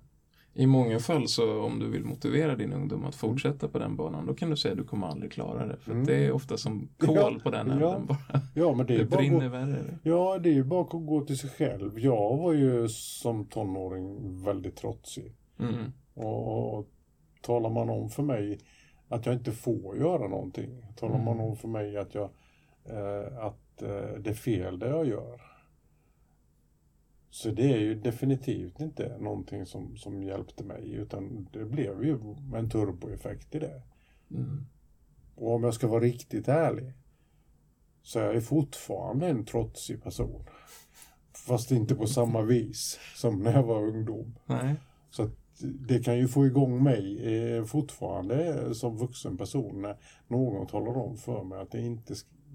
I 0.53 0.65
många 0.67 0.99
fall 0.99 1.27
så 1.27 1.61
om 1.61 1.79
du 1.79 1.89
vill 1.89 2.03
motivera 2.05 2.55
din 2.55 2.73
ungdom 2.73 3.05
att 3.05 3.15
fortsätta 3.15 3.67
på 3.67 3.79
den 3.79 3.95
banan, 3.95 4.25
då 4.25 4.33
kan 4.33 4.49
du 4.49 4.55
säga 4.57 4.71
att 4.71 4.77
du 4.77 4.83
kommer 4.83 5.07
aldrig 5.07 5.31
klara 5.31 5.65
det. 5.65 5.77
För 5.77 5.91
Mm. 5.91 6.05
det 6.05 6.15
är 6.25 6.31
ofta 6.31 6.57
som 6.57 6.89
kol 6.97 7.15
Ja, 7.15 7.31
på 7.43 7.49
den 7.49 7.67
ja. 7.67 7.73
änden 7.73 8.05
bara. 8.05 8.17
Ja, 8.55 8.73
men 8.75 8.85
det 8.85 8.95
är 8.95 8.99
Det 8.99 9.05
brinner 9.05 9.45
gå- 9.45 9.49
värre. 9.49 9.97
Ja, 10.03 10.37
det 10.39 10.49
är 10.49 10.53
ju 10.53 10.63
bara 10.63 10.81
att 10.81 10.89
gå 10.91 11.21
till 11.25 11.37
sig 11.37 11.49
själv. 11.49 11.99
Jag 11.99 12.37
var 12.37 12.53
ju 12.53 12.87
som 12.89 13.45
tonåring 13.45 14.17
väldigt 14.43 14.75
trotsig. 14.75 15.33
Mm. 15.59 15.75
Och, 16.13 16.77
och 16.77 16.87
talar 17.41 17.69
man 17.69 17.89
om 17.89 18.09
för 18.09 18.23
mig 18.23 18.59
att 19.09 19.25
jag 19.25 19.35
inte 19.35 19.51
får 19.51 19.97
göra 19.97 20.27
någonting. 20.27 20.85
Talar 20.95 21.17
man 21.17 21.33
Mm. 21.33 21.45
om 21.45 21.55
för 21.57 21.67
mig 21.67 21.97
att, 21.97 22.15
jag, 22.15 22.29
eh, 22.85 23.37
att 23.45 23.81
eh, 23.81 24.19
det 24.19 24.29
är 24.29 24.33
fel 24.33 24.79
det 24.79 24.89
jag 24.89 25.07
gör. 25.07 25.41
Så 27.31 27.49
det 27.49 27.73
är 27.73 27.77
ju 27.77 27.95
definitivt 27.95 28.79
inte 28.79 29.17
någonting 29.17 29.65
som, 29.65 29.97
som 29.97 30.23
hjälpte 30.23 30.63
mig. 30.63 30.91
Utan 30.91 31.47
det 31.53 31.65
blev 31.65 32.03
ju 32.03 32.17
en 32.55 32.69
turboeffekt 32.69 33.55
i 33.55 33.59
det. 33.59 33.81
Mm. 34.31 34.65
Och 35.35 35.55
om 35.55 35.63
jag 35.63 35.73
ska 35.73 35.87
vara 35.87 36.03
riktigt 36.03 36.47
ärlig 36.47 36.93
Så 38.01 38.19
jag 38.19 38.35
är 38.35 38.41
fortfarande 38.41 39.27
en 39.27 39.45
trotsig 39.45 40.03
person. 40.03 40.43
Fast 41.33 41.71
inte 41.71 41.95
på 41.95 42.07
samma 42.07 42.41
vis 42.41 42.99
som 43.15 43.43
när 43.43 43.51
jag 43.51 43.63
var 43.63 43.87
ungdom. 43.87 44.35
Nej. 44.45 44.75
Så 45.09 45.29
det 45.63 45.99
kan 45.99 46.17
ju 46.17 46.27
få 46.27 46.45
igång 46.45 46.83
mig 46.83 47.33
eh, 47.33 47.65
fortfarande 47.65 48.75
som 48.75 48.97
vuxen 48.97 49.37
person 49.37 49.81
när 49.81 49.97
någon 50.27 50.67
talar 50.67 50.97
om 50.97 51.17
för 51.17 51.43
mig 51.43 51.59
att 51.59 51.71
det 51.71 51.81
inte, 51.81 52.13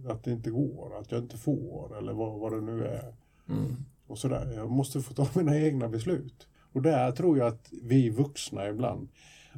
att 0.08 0.24
det 0.24 0.32
inte 0.32 0.50
går, 0.50 0.98
att 0.98 1.12
jag 1.12 1.22
inte 1.22 1.36
får 1.36 1.98
eller 1.98 2.12
vad, 2.12 2.40
vad 2.40 2.52
det 2.52 2.60
nu 2.60 2.86
är. 2.86 3.14
Mm. 3.48 3.76
Och 4.06 4.18
sådär. 4.18 4.52
Jag 4.56 4.70
måste 4.70 5.00
få 5.00 5.14
ta 5.14 5.28
mina 5.34 5.58
egna 5.58 5.88
beslut. 5.88 6.48
Och 6.72 6.82
där 6.82 7.12
tror 7.12 7.38
jag 7.38 7.46
att 7.48 7.72
vi 7.82 8.10
vuxna 8.10 8.68
ibland 8.68 9.08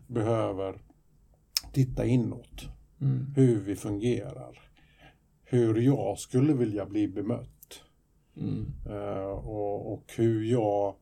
behöver 0.07 0.83
titta 1.73 2.07
inåt. 2.07 2.69
Mm. 3.01 3.33
Hur 3.37 3.61
vi 3.61 3.77
fungerar. 3.77 4.59
Hur 5.45 5.75
jag 5.75 6.19
skulle 6.19 6.53
vilja 6.53 6.87
bli 6.87 7.09
bemött. 7.09 7.83
Mm. 8.37 8.73
Eh, 8.87 9.31
och, 9.31 9.93
och 9.93 10.13
hur 10.17 10.45
jag 10.45 10.95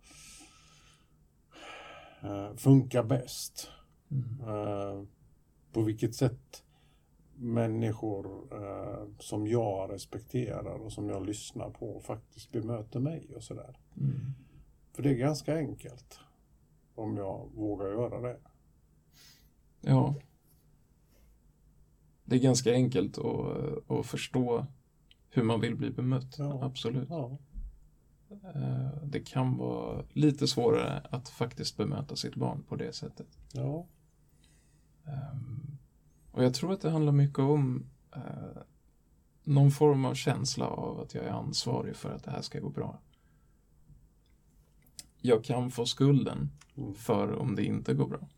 eh, 2.22 2.56
funkar 2.56 3.02
bäst. 3.02 3.70
Mm. 4.10 4.40
Eh, 4.40 5.02
på 5.72 5.82
vilket 5.82 6.14
sätt 6.14 6.62
människor 7.36 8.48
eh, 8.52 9.08
som 9.18 9.46
jag 9.46 9.92
respekterar 9.92 10.74
och 10.74 10.92
som 10.92 11.08
jag 11.08 11.26
lyssnar 11.26 11.70
på 11.70 12.00
faktiskt 12.00 12.52
bemöter 12.52 13.00
mig 13.00 13.32
och 13.36 13.42
sådär. 13.42 13.78
Mm. 13.96 14.16
För 14.92 15.02
det 15.02 15.10
är 15.10 15.14
ganska 15.14 15.56
enkelt. 15.56 16.18
Om 16.94 17.16
jag 17.16 17.50
vågar 17.54 17.86
göra 17.86 18.20
det. 18.20 18.36
Ja. 19.80 20.14
Det 22.24 22.36
är 22.36 22.40
ganska 22.40 22.72
enkelt 22.72 23.18
att, 23.18 23.90
att 23.90 24.06
förstå 24.06 24.66
hur 25.30 25.42
man 25.42 25.60
vill 25.60 25.76
bli 25.76 25.90
bemött. 25.90 26.34
Ja. 26.38 26.64
Absolut. 26.64 27.08
Ja. 27.08 27.38
Eh, 28.30 29.02
Det 29.04 29.20
kan 29.20 29.56
vara 29.56 30.04
lite 30.12 30.46
svårare 30.46 31.02
att 31.10 31.28
faktiskt 31.28 31.76
bemöta 31.76 32.16
sitt 32.16 32.34
barn 32.34 32.62
på 32.62 32.76
det 32.76 32.92
sättet. 32.92 33.38
Ja. 33.52 33.86
Och 36.36 36.44
jag 36.44 36.54
tror 36.54 36.72
att 36.72 36.80
det 36.80 36.90
handlar 36.90 37.12
mycket 37.12 37.38
om 37.38 37.86
eh, 38.16 38.62
någon 39.44 39.70
form 39.70 40.04
av 40.04 40.14
känsla 40.14 40.66
av 40.66 41.00
att 41.00 41.14
jag 41.14 41.24
är 41.24 41.30
ansvarig 41.30 41.96
för 41.96 42.10
att 42.10 42.24
det 42.24 42.30
här 42.30 42.42
ska 42.42 42.60
gå 42.60 42.68
bra. 42.68 42.98
Jag 45.20 45.44
kan 45.44 45.70
få 45.70 45.86
skulden 45.86 46.50
Mm. 46.78 46.94
för 46.94 47.32
om 47.38 47.54
det 47.56 47.64
inte 47.64 47.94
går 47.94 48.08
bra. 48.08 48.28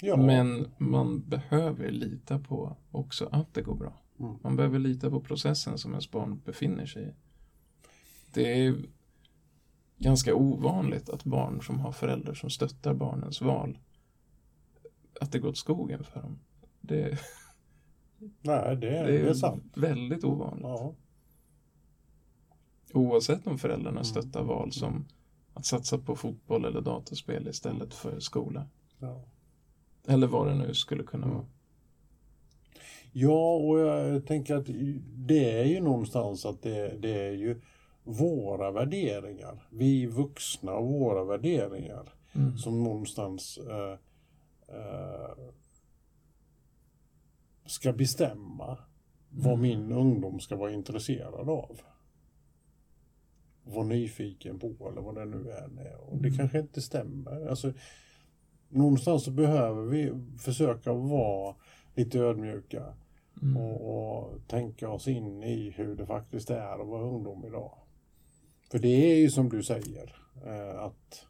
ja. 0.00 0.16
Men 0.16 0.68
man 0.78 1.20
behöver 1.28 1.90
lita 1.90 2.38
på 2.38 2.76
också 2.90 3.28
att 3.32 3.54
det 3.54 3.62
går 3.62 3.74
bra. 3.74 3.92
Mm. 4.20 4.34
Man 4.42 4.56
behöver 4.56 4.78
lita 4.78 5.10
på 5.10 5.20
processen 5.20 5.78
som 5.78 5.90
ens 5.90 6.10
barn 6.10 6.40
befinner 6.44 6.86
sig 6.86 7.02
i. 7.08 7.12
Det 8.34 8.64
är 8.66 8.76
ganska 9.98 10.34
ovanligt 10.34 11.08
att 11.08 11.24
barn 11.24 11.62
som 11.62 11.80
har 11.80 11.92
föräldrar 11.92 12.34
som 12.34 12.50
stöttar 12.50 12.94
barnens 12.94 13.40
val, 13.40 13.78
att 15.20 15.32
det 15.32 15.38
gått 15.38 15.56
skogen 15.56 16.04
för 16.04 16.22
dem. 16.22 16.38
Det, 16.80 17.18
Nej, 18.42 18.76
det 18.76 18.88
är, 18.98 19.06
det 19.06 19.18
det 19.18 19.28
är 19.28 19.34
sant. 19.34 19.64
väldigt 19.76 20.24
ovanligt. 20.24 20.62
Ja. 20.66 20.94
Oavsett 22.92 23.46
om 23.46 23.58
föräldrarna 23.58 23.90
Mm. 24.00 24.04
stöttar 24.04 24.42
val 24.42 24.72
som 24.72 25.04
att 25.54 25.66
satsa 25.66 25.98
på 25.98 26.16
fotboll 26.16 26.64
eller 26.64 26.80
dataspel 26.80 27.48
istället 27.48 27.94
för 27.94 28.20
skola. 28.20 28.66
Ja. 28.98 29.24
Eller 30.06 30.26
vad 30.26 30.46
det 30.46 30.54
nu 30.54 30.74
skulle 30.74 31.02
kunna 31.02 31.24
Mm. 31.26 31.36
vara. 31.36 31.46
ja, 33.12 33.56
och 33.56 33.78
jag 33.78 34.26
tänker 34.26 34.54
att 34.54 34.66
det 35.16 35.60
är 35.60 35.64
ju 35.64 35.80
någonstans 35.80 36.46
att 36.46 36.62
det, 36.62 36.98
det 36.98 37.26
är 37.26 37.32
ju 37.32 37.60
våra 38.04 38.70
värderingar. 38.70 39.66
Vi 39.70 40.06
vuxna 40.06 40.72
och 40.72 40.88
våra 40.88 41.24
värderingar 41.24 42.12
Mm. 42.32 42.58
som 42.58 42.84
någonstans 42.84 43.58
eh, 43.58 43.98
ska 47.66 47.92
bestämma 47.92 48.78
vad 49.30 49.54
Mm. 49.54 49.60
min 49.62 49.92
ungdom 49.92 50.40
ska 50.40 50.56
vara 50.56 50.72
intresserad 50.72 51.48
av. 51.48 51.80
Vara 53.64 53.86
nyfiken 53.86 54.58
på 54.58 54.66
eller 54.92 55.00
vad 55.00 55.14
det 55.14 55.24
nu 55.24 55.50
än 55.52 55.78
är. 55.78 55.96
Och 56.00 56.16
det 56.22 56.28
Mm. 56.28 56.38
kanske 56.38 56.58
inte 56.58 56.82
stämmer. 56.82 57.46
Alltså, 57.48 57.72
någonstans 58.68 59.24
så 59.24 59.30
behöver 59.30 59.82
vi 59.82 60.12
försöka 60.38 60.92
vara 60.92 61.54
lite 61.94 62.18
ödmjuka 62.18 62.94
Mm. 63.42 63.56
och, 63.56 63.80
och 64.24 64.48
tänka 64.48 64.90
oss 64.90 65.08
in 65.08 65.42
i 65.42 65.70
hur 65.70 65.96
det 65.96 66.06
faktiskt 66.06 66.50
är 66.50 66.80
att 66.82 66.88
vara 66.88 67.02
ungdom 67.02 67.44
idag. 67.44 67.78
För 68.70 68.78
det 68.78 69.12
är 69.12 69.16
ju 69.16 69.30
som 69.30 69.48
du 69.48 69.62
säger, 69.62 70.16
eh, 70.46 70.78
att 70.80 71.26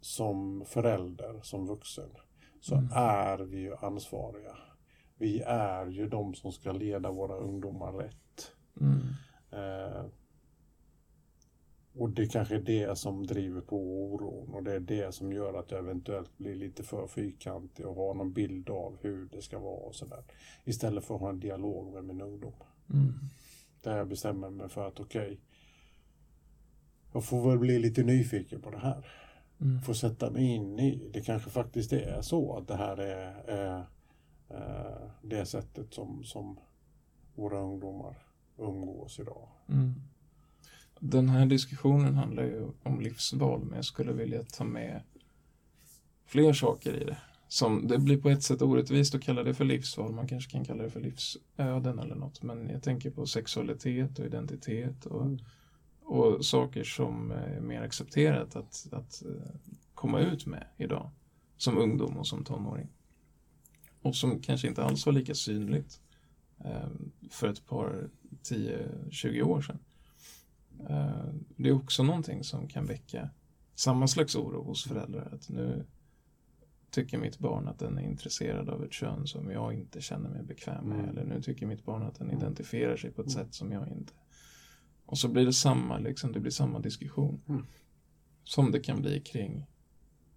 som 0.00 0.64
förälder, 0.66 1.40
som 1.42 1.66
vuxen, 1.66 2.10
så 2.62 2.74
Mm. 2.74 2.90
är 2.94 3.38
vi 3.38 3.58
ju 3.58 3.76
ansvariga. 3.76 4.56
Vi 5.16 5.40
är 5.46 5.86
ju 5.86 6.08
de 6.08 6.34
som 6.34 6.52
ska 6.52 6.72
leda 6.72 7.10
våra 7.10 7.36
ungdomar 7.36 7.92
rätt. 7.92 8.52
Mm. 8.80 9.00
Eh, 9.50 10.04
och 11.94 12.10
det 12.10 12.26
kanske 12.26 12.54
är 12.54 12.60
det 12.60 12.98
som 12.98 13.26
driver 13.26 13.60
på 13.60 13.76
oron 14.04 14.54
och 14.54 14.62
det 14.62 14.72
är 14.72 14.80
det 14.80 15.14
som 15.14 15.32
gör 15.32 15.54
att 15.54 15.70
jag 15.70 15.80
eventuellt 15.80 16.38
blir 16.38 16.54
lite 16.54 16.82
för 16.82 17.06
fyrkantig 17.06 17.86
och 17.86 17.94
har 17.96 18.14
någon 18.14 18.32
bild 18.32 18.70
av 18.70 18.96
hur 19.00 19.28
det 19.32 19.42
ska 19.42 19.58
vara 19.58 19.80
och 19.80 19.94
sådär. 19.94 20.24
Istället 20.64 21.04
för 21.04 21.14
att 21.14 21.20
ha 21.20 21.28
en 21.30 21.40
dialog 21.40 21.92
med 21.94 22.04
min 22.04 22.20
ungdom. 22.20 22.52
Mm. 22.92 23.12
Där 23.80 23.96
jag 23.98 24.08
bestämmer 24.08 24.50
mig 24.50 24.68
för 24.68 24.88
att 24.88 25.00
okej, 25.00 25.40
jag 27.12 27.24
får 27.24 27.48
väl 27.50 27.58
bli 27.58 27.78
lite 27.78 28.02
nyfiken 28.02 28.60
på 28.62 28.70
det 28.70 28.78
här. 28.78 29.06
Mm. 29.62 29.82
Få 29.82 29.94
sätta 29.94 30.30
mig 30.30 30.44
in 30.44 30.78
i, 30.78 31.10
det 31.12 31.20
kanske 31.20 31.50
faktiskt 31.50 31.92
är 31.92 32.22
så 32.22 32.56
att 32.56 32.68
det 32.68 32.76
här 32.76 32.96
är, 32.96 33.50
är, 33.50 33.86
är 34.48 35.10
det 35.22 35.46
sättet 35.46 35.94
som, 35.94 36.24
som 36.24 36.58
våra 37.34 37.60
ungdomar 37.60 38.16
umgås 38.58 39.20
idag. 39.20 39.48
Mm. 39.68 39.94
Den 41.00 41.28
här 41.28 41.46
diskussionen 41.46 42.14
handlar 42.14 42.42
ju 42.42 42.68
om 42.82 43.00
livsval, 43.00 43.64
men 43.64 43.76
jag 43.76 43.84
skulle 43.84 44.12
vilja 44.12 44.44
ta 44.44 44.64
med 44.64 45.02
fler 46.26 46.52
saker 46.52 46.94
i 46.94 47.04
det. 47.04 47.16
Som, 47.48 47.88
det 47.88 47.98
blir 47.98 48.20
på 48.20 48.28
ett 48.28 48.42
sätt 48.42 48.62
orättvist 48.62 49.14
att 49.14 49.22
kalla 49.22 49.42
det 49.42 49.54
för 49.54 49.64
livsval, 49.64 50.12
man 50.12 50.28
kanske 50.28 50.50
kan 50.50 50.64
kalla 50.64 50.82
det 50.82 50.90
för 50.90 51.00
livsöden 51.00 51.98
eller 51.98 52.14
något, 52.14 52.42
men 52.42 52.68
jag 52.68 52.82
tänker 52.82 53.10
på 53.10 53.26
sexualitet 53.26 54.18
och 54.18 54.26
identitet 54.26 55.06
och, 55.06 55.22
Mm. 55.22 55.38
Och 56.12 56.44
saker 56.44 56.84
som 56.84 57.30
är 57.30 57.60
mer 57.60 57.82
accepterat 57.82 58.56
att, 58.56 58.86
att 58.92 59.22
eh, 59.24 59.54
komma 59.94 60.20
ut 60.20 60.46
med 60.46 60.66
idag, 60.76 61.10
som 61.56 61.78
ungdom 61.78 62.16
och 62.16 62.26
som 62.26 62.44
tonåring. 62.44 62.88
Och 64.02 64.16
som 64.16 64.40
kanske 64.40 64.68
inte 64.68 64.84
alls 64.84 65.06
var 65.06 65.12
lika 65.12 65.34
synligt 65.34 66.00
eh, 66.64 66.88
för 67.30 67.48
ett 67.48 67.66
par 67.66 68.08
10-20 68.42 69.42
år 69.42 69.60
sedan. 69.60 69.78
Eh, 70.88 71.34
Det 71.56 71.68
är 71.68 71.72
också 71.72 72.02
någonting 72.02 72.44
som 72.44 72.68
kan 72.68 72.86
väcka 72.86 73.30
samma 73.74 74.08
slags 74.08 74.36
oro 74.36 74.62
hos 74.62 74.84
föräldrar. 74.84 75.32
Att 75.34 75.48
nu 75.48 75.84
tycker 76.90 77.18
mitt 77.18 77.38
barn 77.38 77.68
att 77.68 77.78
den 77.78 77.98
är 77.98 78.02
intresserad 78.02 78.68
av 78.68 78.84
ett 78.84 78.92
kön 78.92 79.26
som 79.26 79.50
jag 79.50 79.74
inte 79.74 80.00
känner 80.00 80.30
mig 80.30 80.42
bekväm 80.42 80.84
med. 80.84 80.98
Mm. 80.98 81.10
Eller 81.10 81.24
nu 81.24 81.42
tycker 81.42 81.66
mitt 81.66 81.84
barn 81.84 82.02
att 82.02 82.14
den 82.18 82.30
identifierar 82.30 82.96
sig 82.96 83.10
på 83.10 83.22
ett 83.22 83.34
Mm. 83.34 83.44
sätt 83.44 83.54
som 83.54 83.72
jag 83.72 83.88
inte. 83.88 84.12
Och 85.12 85.18
så 85.18 85.28
blir 85.28 85.44
det 85.46 85.52
samma, 85.52 85.98
liksom, 85.98 86.32
det 86.32 86.40
blir 86.40 86.50
samma 86.50 86.78
diskussion. 86.78 87.40
Mm. 87.48 87.66
Som 88.44 88.70
det 88.70 88.80
kan 88.80 89.00
bli 89.00 89.20
kring, 89.20 89.66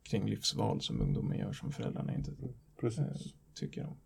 kring 0.04 0.26
livsval 0.30 0.82
som 0.82 1.02
ungdomen 1.02 1.38
gör 1.40 1.54
som 1.54 1.72
föräldrarna 1.72 2.16
inte 2.16 2.32
Precis. 2.80 3.34
tycker 3.54 3.86
om. 3.86 3.98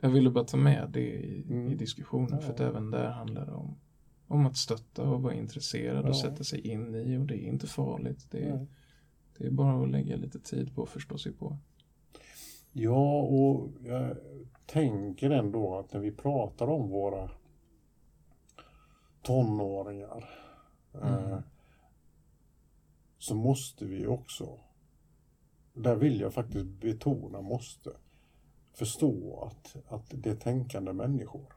Jag 0.00 0.10
ville 0.10 0.30
bara 0.30 0.44
ta 0.44 0.56
med 0.56 0.90
det 0.92 1.00
i, 1.00 1.44
Mm. 1.50 1.72
i 1.72 1.74
diskussionen 1.74 2.42
för 2.42 2.52
att 2.52 2.60
även 2.60 2.90
där 2.90 3.10
handlar 3.10 3.46
det 3.46 3.52
om, 3.52 3.78
om 4.26 4.46
att 4.46 4.56
stötta 4.56 5.02
och 5.02 5.22
vara 5.22 5.34
intresserad 5.34 6.08
och 6.08 6.16
sätta 6.16 6.44
sig 6.44 6.60
in 6.68 6.94
i 6.94 7.16
och 7.16 7.26
det 7.26 7.34
är 7.34 7.48
inte 7.48 7.66
farligt. 7.66 8.26
Det 8.30 8.44
är, 8.48 8.66
det 9.38 9.46
är 9.46 9.50
bara 9.50 9.82
att 9.82 9.90
lägga 9.90 10.16
lite 10.16 10.38
tid 10.40 10.74
på 10.74 10.82
att 10.82 10.90
förstå 10.90 11.18
sig 11.18 11.32
på. 11.32 11.58
Ja, 12.72 13.22
och 13.22 13.72
jag 13.84 14.16
tänker 14.66 15.30
ändå 15.30 15.78
att 15.78 15.92
när 15.92 16.00
vi 16.00 16.12
pratar 16.12 16.66
om 16.66 16.88
våra 16.88 17.30
tonåringar 19.22 20.30
eh, 20.94 21.24
Mm. 21.24 21.42
så 23.18 23.34
måste 23.34 23.84
vi 23.84 24.06
också, 24.06 24.58
där 25.74 25.96
vill 25.96 26.20
jag 26.20 26.34
faktiskt 26.34 26.66
betona 26.66 27.40
måste, 27.40 27.90
förstå 28.74 29.42
att, 29.50 29.76
att 29.92 30.06
det 30.10 30.30
är 30.30 30.34
tänkande 30.34 30.92
människor. 30.92 31.52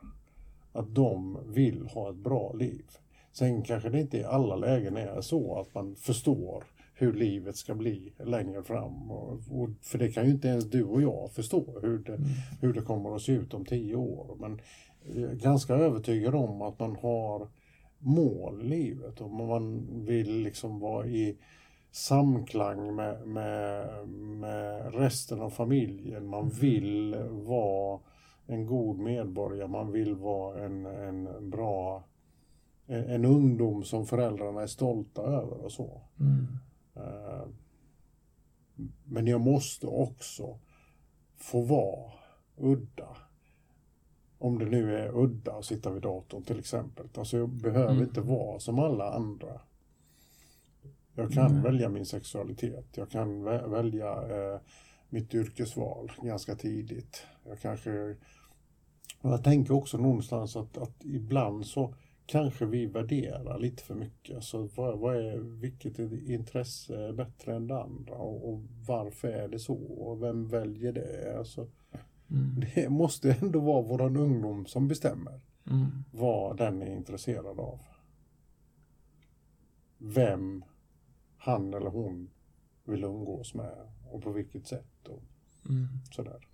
Att 0.71 0.95
de 0.95 1.37
vill 1.53 1.87
ha 1.87 2.09
ett 2.09 2.15
bra 2.15 2.53
liv. 2.53 2.85
Sen 3.31 3.61
kanske 3.63 3.89
det 3.89 4.01
inte 4.01 4.17
i 4.17 4.23
alla 4.23 4.55
lägen 4.55 4.97
är 4.97 5.21
så 5.21 5.59
att 5.59 5.73
man 5.73 5.95
förstår 5.95 6.63
hur 6.93 7.13
livet 7.13 7.55
ska 7.55 7.75
bli 7.75 8.13
längre 8.19 8.63
fram. 8.63 9.11
Och, 9.11 9.39
och, 9.51 9.69
för 9.81 9.97
det 9.97 10.11
kan 10.11 10.25
ju 10.25 10.31
inte 10.31 10.47
ens 10.47 10.65
du 10.65 10.83
och 10.83 11.01
jag 11.01 11.31
förstå 11.31 11.79
hur 11.81 11.97
det, 11.99 12.13
Mm. 12.15 12.27
hur 12.61 12.73
det 12.73 12.81
kommer 12.81 13.15
att 13.15 13.21
se 13.21 13.31
ut 13.31 13.53
om 13.53 13.65
tio 13.65 13.95
år. 13.95 14.35
Men 14.39 14.61
ganska 15.33 15.73
övertygad 15.73 16.35
om 16.35 16.61
att 16.61 16.79
man 16.79 16.95
har 16.95 17.47
mål 17.97 18.61
i 18.61 18.65
livet 18.65 19.21
och 19.21 19.29
man 19.31 19.87
vill 20.05 20.43
liksom 20.43 20.79
vara 20.79 21.05
i 21.07 21.37
samklang 21.91 22.95
med, 22.95 23.27
med, 23.27 24.07
med 24.07 24.93
resten 24.95 25.41
av 25.41 25.49
familjen. 25.49 26.27
Man 26.27 26.49
vill 26.49 27.15
vara 27.31 27.99
en 28.47 28.65
god 28.65 28.99
medborgare, 28.99 29.67
man 29.67 29.91
vill 29.91 30.15
vara 30.15 30.65
en, 30.65 30.85
en 30.85 31.49
bra 31.49 32.03
en, 32.87 33.09
en 33.09 33.25
ungdom 33.25 33.83
som 33.83 34.05
föräldrarna 34.05 34.61
är 34.61 34.67
stolta 34.67 35.21
över 35.21 35.65
och 35.65 35.71
så. 35.71 36.01
Mm. 36.19 36.47
Eh, 36.95 37.47
Men 39.03 39.27
jag 39.27 39.41
måste 39.41 39.87
också 39.87 40.59
få 41.37 41.61
vara 41.61 42.11
udda. 42.57 43.17
Om 44.37 44.59
det 44.59 44.65
nu 44.65 44.95
är 44.97 45.17
udda 45.17 45.51
att 45.53 45.65
sitta 45.65 45.91
vid 45.91 46.01
datorn 46.03 46.43
till 46.43 46.59
exempel. 46.59 47.07
Alltså 47.15 47.37
jag 47.37 47.49
behöver 47.49 47.91
Mm. 47.91 48.03
inte 48.03 48.21
vara 48.21 48.59
som 48.59 48.79
alla 48.79 49.13
andra. 49.13 49.61
Jag 51.15 51.31
kan 51.31 51.53
Nej. 51.53 51.63
välja 51.63 51.89
min 51.89 52.05
sexualitet. 52.05 52.85
Jag 52.97 53.09
kan 53.09 53.47
vä- 53.47 53.69
välja 53.69 54.11
eh, 54.11 54.59
mitt 55.09 55.33
yrkesval 55.35 56.11
ganska 56.21 56.55
tidigt. 56.55 57.23
Jag 57.47 57.59
kanske... 57.59 58.15
Jag 59.21 59.43
tänker 59.43 59.73
också 59.73 59.97
någonstans 59.97 60.55
att, 60.55 60.77
att 60.77 61.05
ibland 61.05 61.65
så 61.65 61.93
kanske 62.25 62.65
vi 62.65 62.85
värderar 62.85 63.59
lite 63.59 63.83
för 63.83 63.95
mycket. 63.95 64.43
Så 64.43 64.69
vad, 64.75 64.99
vad 64.99 65.15
är, 65.15 65.37
vilket 65.37 65.99
intresse 66.29 66.95
är 67.07 67.13
bättre 67.13 67.55
än 67.55 67.67
det 67.67 67.81
andra? 67.83 68.15
Och, 68.15 68.49
och 68.53 68.61
varför 68.87 69.27
är 69.27 69.47
det 69.47 69.59
så? 69.59 69.75
Och 69.75 70.23
vem 70.23 70.47
väljer 70.47 70.91
det? 70.93 71.35
Alltså, 71.37 71.67
Mm. 72.31 72.63
det 72.75 72.89
måste 72.89 73.31
ändå 73.41 73.59
vara 73.59 73.81
våran 73.81 74.17
ungdom 74.17 74.65
som 74.65 74.87
bestämmer 74.87 75.39
Mm. 75.71 75.87
vad 76.11 76.57
den 76.57 76.81
är 76.81 76.91
intresserad 76.95 77.59
av. 77.59 77.79
Vem 79.97 80.63
han 81.37 81.73
eller 81.73 81.89
hon 81.89 82.29
vill 82.83 83.03
umgås 83.03 83.53
med 83.53 83.75
och 84.11 84.23
på 84.23 84.31
vilket 84.31 84.67
sätt 84.67 85.07
och 85.07 85.23
Mm. 85.69 85.87
sådär. 86.11 86.47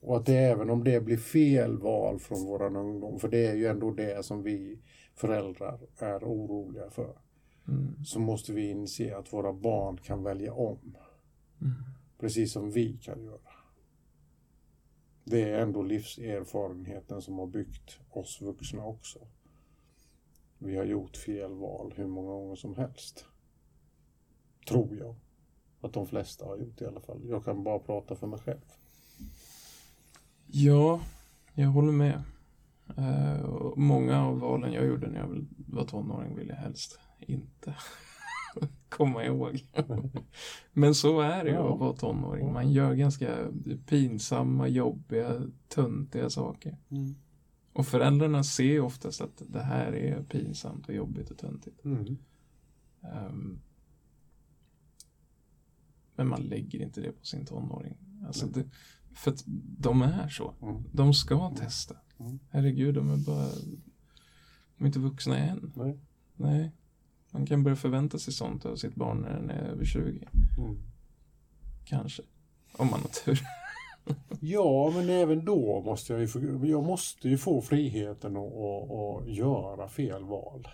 Och 0.00 0.16
att 0.16 0.26
det 0.26 0.36
även 0.38 0.70
om 0.70 0.84
det 0.84 1.00
blir 1.00 1.16
fel 1.16 1.78
val 1.78 2.18
från 2.18 2.44
våran 2.46 2.76
ungdom, 2.76 3.18
för 3.20 3.28
det 3.28 3.46
är 3.46 3.54
ju 3.54 3.66
ändå 3.66 3.90
det 3.90 4.24
som 4.24 4.42
vi 4.42 4.78
föräldrar 5.14 5.80
är 5.98 6.18
oroliga 6.24 6.90
för, 6.90 7.16
Mm. 7.68 8.04
så 8.04 8.20
måste 8.20 8.52
vi 8.52 8.70
inse 8.70 9.16
att 9.16 9.32
våra 9.32 9.52
barn 9.52 9.96
kan 9.98 10.22
välja 10.22 10.52
om. 10.52 10.96
Mm. 11.60 11.72
Precis 12.18 12.52
som 12.52 12.70
vi 12.70 12.98
kan 12.98 13.24
göra. 13.24 13.51
Det 15.24 15.42
är 15.42 15.58
ändå 15.58 15.82
livserfarenheten 15.82 17.22
som 17.22 17.38
har 17.38 17.46
byggt 17.46 17.98
oss 18.10 18.40
vuxna 18.40 18.84
också. 18.84 19.18
Vi 20.58 20.76
har 20.76 20.84
gjort 20.84 21.16
fel 21.16 21.52
val 21.52 21.92
hur 21.96 22.06
många 22.06 22.30
gånger 22.30 22.56
som 22.56 22.74
helst. 22.74 23.26
Tror 24.68 24.96
jag. 24.96 25.14
Att 25.80 25.92
de 25.92 26.06
flesta 26.06 26.44
har 26.44 26.56
gjort 26.56 26.80
i 26.80 26.86
alla 26.86 27.00
fall. 27.00 27.20
Jag 27.28 27.44
kan 27.44 27.64
bara 27.64 27.78
prata 27.78 28.16
för 28.16 28.26
mig 28.26 28.38
själv. 28.38 28.60
Ja, 30.46 31.00
jag 31.54 31.68
håller 31.68 31.92
med. 31.92 32.22
Eh, 32.96 33.72
många 33.76 34.26
av 34.26 34.40
valen 34.40 34.72
jag 34.72 34.86
gjorde 34.86 35.06
när 35.06 35.18
jag 35.18 35.46
var 35.68 35.84
tonåring 35.84 36.36
vill 36.36 36.48
jag 36.48 36.56
helst 36.56 36.98
inte 37.18 37.74
komma 38.88 39.24
ihåg. 39.24 39.66
Men 40.72 40.94
så 40.94 41.20
är 41.20 41.44
det 41.44 41.50
ju 41.50 41.56
Ja. 41.56 41.74
att 41.74 41.80
vara 41.80 41.92
tonåring. 41.92 42.52
Man 42.52 42.72
gör 42.72 42.94
ganska 42.94 43.36
pinsamma, 43.86 44.68
jobbiga, 44.68 45.42
töntiga 45.68 46.30
saker. 46.30 46.78
Och 47.72 47.86
föräldrarna 47.86 48.44
ser 48.44 48.80
oftast 48.80 49.20
att 49.20 49.42
det 49.48 49.62
här 49.62 49.92
är 49.92 50.22
pinsamt 50.22 50.88
och 50.88 50.94
jobbigt 50.94 51.30
och 51.30 51.38
töntigt. 51.38 51.84
Mm. 51.84 52.16
Ehm, 53.02 53.60
men 56.16 56.28
man 56.28 56.42
lägger 56.42 56.82
inte 56.82 57.00
det 57.00 57.12
på 57.12 57.24
sin 57.24 57.46
tonåring. 57.46 57.96
Alltså 58.26 58.46
det, 58.46 58.64
för 59.14 59.30
att 59.30 59.42
de 59.78 60.02
är 60.02 60.28
så. 60.28 60.54
Mm. 60.62 60.82
De 60.92 61.14
ska 61.14 61.50
testa. 61.50 61.96
Mm. 62.18 62.38
Herregud, 62.50 62.94
de 62.94 63.10
är 63.10 63.16
bara... 63.16 63.48
De 64.76 64.84
är 64.84 64.86
inte 64.86 64.98
vuxna 64.98 65.38
än. 65.38 65.72
Nej. 65.76 65.98
Nej. 66.36 66.72
Man 67.34 67.46
kan 67.46 67.62
börja 67.62 67.76
förvänta 67.76 68.18
sig 68.18 68.32
sånt 68.32 68.66
av 68.66 68.76
sitt 68.76 68.94
barn 68.94 69.18
när 69.18 69.30
den 69.34 69.50
är 69.50 69.62
över 69.68 69.84
20. 69.84 70.28
Mm. 70.58 70.76
Kanske. 71.84 72.22
Om 72.76 72.90
man 72.90 73.00
har 73.00 73.08
tur. 73.08 73.40
Ja, 74.40 74.92
men 74.94 75.08
även 75.10 75.44
då 75.44 75.80
måste 75.80 76.12
jag 76.12 76.20
ju 76.20 76.28
få, 76.28 76.40
jag 76.66 76.84
måste 76.84 77.28
ju 77.28 77.38
få 77.38 77.60
friheten 77.62 78.36
att, 78.36 78.52
att, 78.52 78.90
att 78.90 79.28
göra 79.28 79.88
fel 79.88 80.24
val. 80.24 80.68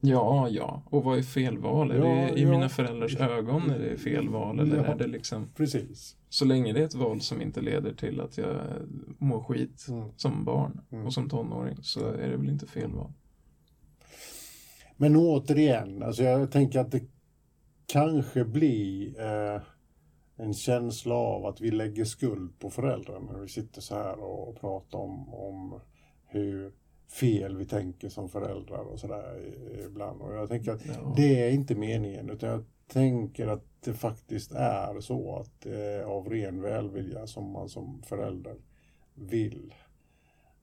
Ja, 0.00 0.48
ja. 0.48 0.82
Och 0.90 1.04
vad 1.04 1.18
är 1.18 1.22
fel 1.22 1.58
val? 1.58 1.90
Är 1.90 1.96
Ja, 1.96 2.04
det 2.04 2.38
i 2.40 2.42
ja. 2.42 2.50
mina 2.50 2.68
föräldrars 2.68 3.16
ögon 3.16 3.70
är 3.70 3.78
det 3.78 3.96
fel 3.98 4.28
val? 4.28 4.60
Eller 4.60 4.76
Ja. 4.76 4.84
är 4.84 4.96
det 4.98 5.06
liksom... 5.06 5.48
Precis. 5.56 6.16
Så 6.28 6.44
länge 6.44 6.72
det 6.72 6.80
är 6.80 6.84
ett 6.84 6.94
val 6.94 7.20
som 7.20 7.42
inte 7.42 7.60
leder 7.60 7.94
till 7.94 8.20
att 8.20 8.38
jag 8.38 8.56
mår 9.18 9.40
skit 9.42 9.86
Mm. 9.88 10.08
som 10.16 10.44
barn 10.44 10.80
Mm. 10.90 11.06
och 11.06 11.12
som 11.12 11.28
tonåring 11.28 11.76
så 11.82 12.06
är 12.06 12.28
det 12.30 12.36
väl 12.36 12.48
inte 12.48 12.66
fel 12.66 12.92
val. 12.92 13.12
Men 14.96 15.16
återigen, 15.16 16.02
alltså 16.02 16.22
jag 16.22 16.50
tänker 16.52 16.80
att 16.80 16.90
det 16.90 17.02
kanske 17.86 18.44
blir 18.44 19.20
eh, 19.20 19.60
en 20.36 20.54
känsla 20.54 21.14
av 21.14 21.46
att 21.46 21.60
vi 21.60 21.70
lägger 21.70 22.04
skuld 22.04 22.58
på 22.58 22.70
föräldrarna 22.70 23.32
när 23.32 23.38
vi 23.40 23.48
sitter 23.48 23.80
så 23.80 23.94
här 23.94 24.18
och 24.20 24.60
pratar 24.60 24.98
om, 24.98 25.34
om 25.34 25.80
hur 26.26 26.72
fel 27.20 27.56
vi 27.56 27.66
tänker 27.66 28.08
som 28.08 28.28
föräldrar 28.28 28.84
och 28.84 28.98
sådär 29.00 29.52
ibland. 29.86 30.22
Och 30.22 30.34
jag 30.34 30.48
tänker 30.48 30.72
att 30.72 30.86
Ja. 30.86 31.14
det 31.16 31.42
är 31.44 31.50
inte 31.50 31.74
meningen 31.74 32.30
utan 32.30 32.48
jag 32.50 32.64
tänker 32.88 33.46
att 33.46 33.64
det 33.84 33.94
faktiskt 33.94 34.52
är 34.54 35.00
så 35.00 35.36
att 35.36 35.60
det 35.60 35.82
är 35.84 36.02
av 36.02 36.28
ren 36.28 36.60
välvilja 36.62 37.26
som 37.26 37.50
man 37.52 37.68
som 37.68 38.02
förälder 38.02 38.56
vill 39.14 39.74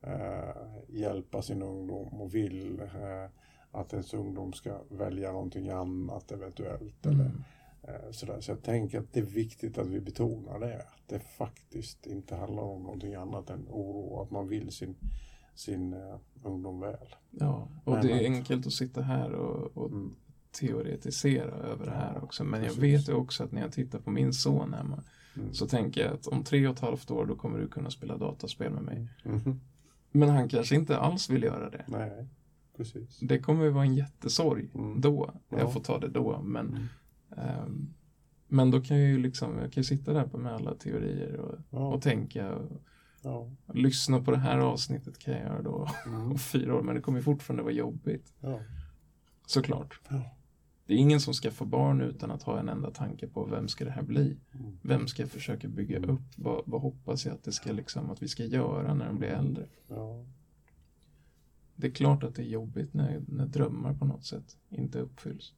eh, 0.02 0.56
hjälpa 0.90 1.42
sin 1.42 1.62
ungdom 1.62 2.22
och 2.22 2.36
vill 2.36 2.80
eh, 2.80 3.30
att 3.74 3.94
ens 3.94 4.14
ungdom 4.14 4.54
ska 4.54 4.80
välja 4.90 5.32
någonting 5.32 5.70
annat 5.70 6.32
eventuellt. 6.32 7.06
Eller, 7.06 7.26
Mm. 7.26 7.44
eh, 7.84 8.12
sådär. 8.12 8.42
Så 8.42 8.52
jag 8.52 8.64
tänker 8.64 9.00
att 9.00 9.14
det 9.14 9.20
är 9.20 9.24
viktigt 9.24 9.78
att 9.78 9.88
vi 9.88 10.00
betonar 10.02 10.60
det. 10.60 10.76
Att 10.78 11.08
det 11.08 11.20
faktiskt 11.20 12.08
inte 12.08 12.36
handlar 12.36 12.64
om 12.64 12.84
någonting 12.84 13.16
annat 13.16 13.50
än 13.50 13.68
oro. 13.70 14.22
Att 14.22 14.32
man 14.32 14.48
vill 14.48 14.72
sin, 14.72 14.96
sin 15.56 15.94
eh, 15.94 16.16
ungdom 16.44 16.80
väl. 16.80 17.16
Ja, 17.30 17.68
och 17.84 17.94
Men 17.94 18.02
det 18.06 18.12
är 18.12 18.16
att- 18.16 18.22
enkelt 18.36 18.68
att 18.68 18.74
sitta 18.74 19.02
här 19.02 19.32
och, 19.32 19.78
och 19.78 19.90
Mm. 19.90 20.16
teoretisera 20.52 21.52
över 21.52 21.86
det 21.86 21.92
här 21.92 22.24
också. 22.24 22.44
Men 22.44 22.60
jag 22.64 22.68
precis. 22.76 22.84
vet 22.84 23.10
ju 23.10 23.14
också 23.14 23.44
att 23.44 23.52
när 23.52 23.62
jag 23.62 23.72
tittar 23.72 24.00
på 24.00 24.12
min 24.12 24.34
son 24.34 24.74
hemma 24.74 25.04
Mm. 25.38 25.54
så 25.54 25.68
tänker 25.68 26.02
jag 26.06 26.14
att 26.14 26.28
om 26.28 26.44
tre 26.44 26.68
och 26.68 26.74
ett 26.74 26.80
halvt 26.80 27.12
år 27.12 27.26
då 27.26 27.36
kommer 27.36 27.60
du 27.60 27.68
kunna 27.68 27.90
spela 27.92 28.18
dataspel 28.18 28.72
med 28.72 28.84
mig. 28.84 29.08
Mhm. 29.24 29.62
Men 30.12 30.30
han 30.30 30.50
kanske 30.50 30.76
inte 30.76 30.98
alls 30.98 31.30
vill 31.30 31.44
göra 31.44 31.70
det. 31.70 31.84
Nej, 31.88 32.26
precis. 32.78 33.20
Det 33.20 33.40
kommer 33.40 33.64
ju 33.64 33.70
vara 33.70 33.84
en 33.86 33.96
jättesorg 33.96 34.72
Mm. 34.76 35.02
då. 35.02 35.34
Ja. 35.50 35.60
Jag 35.60 35.74
får 35.74 35.80
ta 35.80 36.00
det 36.00 36.08
då. 36.08 36.42
Men, 36.42 36.68
Mm. 36.68 36.88
ehm, 37.38 37.94
men 38.48 38.72
då 38.72 38.82
kan 38.82 38.98
jag 39.00 39.10
ju 39.10 39.18
liksom, 39.20 39.58
jag 39.58 39.72
kan 39.74 39.84
sitta 39.84 40.14
där 40.14 40.38
med 40.38 40.54
alla 40.54 40.76
teorier 40.76 41.36
och, 41.40 41.56
Ja, 41.70 41.94
och 41.94 42.02
tänka. 42.02 42.56
Och, 42.56 42.82
ja. 43.22 43.52
lyssna 43.74 44.22
på 44.24 44.32
det 44.32 44.38
här 44.38 44.58
avsnittet 44.58 45.20
kan 45.20 45.34
jag 45.34 45.44
göra 45.44 45.62
då 45.62 45.88
Mm. 46.06 46.22
om 46.32 46.38
fyra 46.38 46.76
år. 46.76 46.82
Men 46.82 46.96
det 46.96 47.02
kommer 47.02 47.18
ju 47.20 47.24
fortfarande 47.24 47.64
vara 47.64 47.74
jobbigt. 47.74 48.34
ja. 48.40 48.60
Såklart. 49.48 50.00
Det 50.86 50.94
är 50.94 50.98
ingen 50.98 51.20
som 51.20 51.34
ska 51.34 51.52
få 51.52 51.66
barn 51.66 52.02
utan 52.02 52.32
att 52.32 52.44
ha 52.44 52.60
en 52.60 52.70
enda 52.70 52.92
tanke 52.92 53.28
på 53.28 53.46
vem 53.46 53.68
ska 53.68 53.86
det 53.86 53.92
här 53.92 54.02
bli? 54.04 54.38
Mm. 54.54 54.78
Vem 54.82 55.08
ska 55.08 55.22
jag 55.24 55.32
försöka 55.32 55.68
bygga 55.68 56.00
upp? 56.00 56.22
Vad, 56.38 56.62
vad 56.66 56.82
hoppas 56.82 57.26
jag 57.26 57.34
att 57.36 57.44
det 57.44 57.52
ska 57.52 57.72
liksom, 57.72 58.10
att 58.12 58.24
vi 58.24 58.28
ska 58.28 58.44
göra 58.44 58.94
när 58.94 59.06
de 59.06 59.18
blir 59.18 59.30
äldre? 59.30 59.68
Det 61.76 61.88
är 61.88 61.92
klart 61.92 62.24
att 62.24 62.36
det 62.36 62.42
är 62.42 62.48
jobbigt 62.48 62.94
när, 62.94 63.22
när 63.28 63.46
drömmar 63.46 63.94
på 63.94 64.06
något 64.06 64.26
sätt 64.26 64.58
inte 64.70 65.00
uppfylls. 65.00 65.54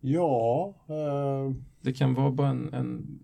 Ja, 0.00 0.74
eh, 0.88 1.54
Det 1.80 1.92
kan 1.92 2.14
vara 2.14 2.30
bara 2.30 2.48
en, 2.48 2.74
en, 2.74 3.18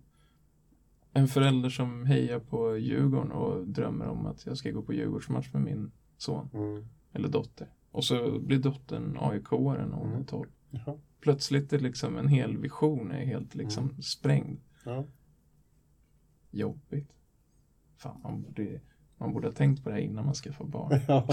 en 1.13 1.27
förälder 1.27 1.69
som 1.69 2.05
hejar 2.05 2.39
på 2.39 2.77
Djurgården 2.77 3.31
och 3.31 3.67
drömmer 3.67 4.07
om 4.07 4.25
att 4.25 4.45
jag 4.45 4.57
ska 4.57 4.71
gå 4.71 4.81
på 4.81 4.93
Djurgårdsmatch 4.93 5.53
med 5.53 5.61
min 5.61 5.91
son 6.17 6.49
mm. 6.53 6.85
eller 7.13 7.29
dotter. 7.29 7.67
Och 7.91 8.03
så 8.03 8.39
blir 8.39 8.59
dottern 8.59 9.17
AIK-are 9.19 9.87
när 9.87 9.95
hon 9.97 10.07
är 10.09 10.13
Mm. 10.13 10.25
12. 10.25 10.49
ja. 10.69 10.97
Plötsligt 11.19 11.73
är 11.73 11.79
liksom 11.79 12.17
en 12.17 12.27
hel 12.27 12.57
vision 12.57 13.11
är 13.11 13.25
helt 13.25 13.55
liksom 13.55 13.83
Mm. 13.83 14.01
sprängd. 14.01 14.59
Ja. 14.85 15.05
Jobbigt. 16.51 17.13
Fan, 17.95 18.19
man 18.23 18.41
borde, 18.41 18.81
man 19.17 19.33
borde 19.33 19.47
ha 19.47 19.53
tänkt 19.53 19.83
på 19.83 19.89
det 19.89 19.95
här 19.95 20.01
innan 20.01 20.25
man 20.25 20.33
skaffade 20.33 20.69
barn. 20.69 20.99
ja. 21.07 21.27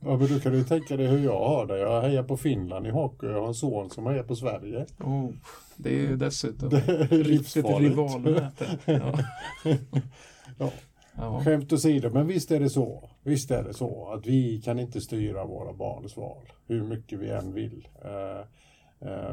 ja. 0.00 0.16
men 0.16 0.26
du 0.26 0.40
kan 0.40 0.54
ju 0.54 0.64
tänka 0.64 0.96
dig 0.96 1.06
hur 1.06 1.24
jag 1.24 1.48
har 1.48 1.66
det. 1.66 1.78
Jag 1.78 2.02
hejar 2.02 2.22
på 2.22 2.36
Finland 2.36 2.86
i 2.86 2.90
hockey. 2.90 3.26
Jag 3.26 3.40
har 3.40 3.48
en 3.48 3.54
son 3.54 3.90
som 3.90 4.06
hejar 4.06 4.22
på 4.22 4.36
Sverige. 4.36 4.86
Oh, 5.00 5.30
det 5.76 5.88
är 5.88 5.98
ju 5.98 6.16
dessutom 6.16 6.68
Det 6.68 6.88
är 6.88 7.08
riktigt 7.08 7.66
rivalmöte. 7.66 8.78
Ja. 8.86 9.18
Ja. 10.58 10.70
Ja. 11.16 11.42
Skämt 11.44 11.72
åsido, 11.72 12.10
men 12.10 12.26
visst 12.26 12.50
är 12.50 12.60
det 12.60 12.70
så. 12.70 13.10
Visst 13.22 13.50
är 13.50 13.64
det 13.64 13.74
så 13.74 14.12
att 14.12 14.26
vi 14.26 14.62
kan 14.62 14.78
inte 14.78 15.00
styra 15.00 15.44
våra 15.44 15.72
barns 15.72 16.16
val, 16.16 16.52
hur 16.66 16.82
mycket 16.82 17.18
vi 17.18 17.30
än 17.30 17.54
vill. 17.54 17.88
Eh, 18.04 18.46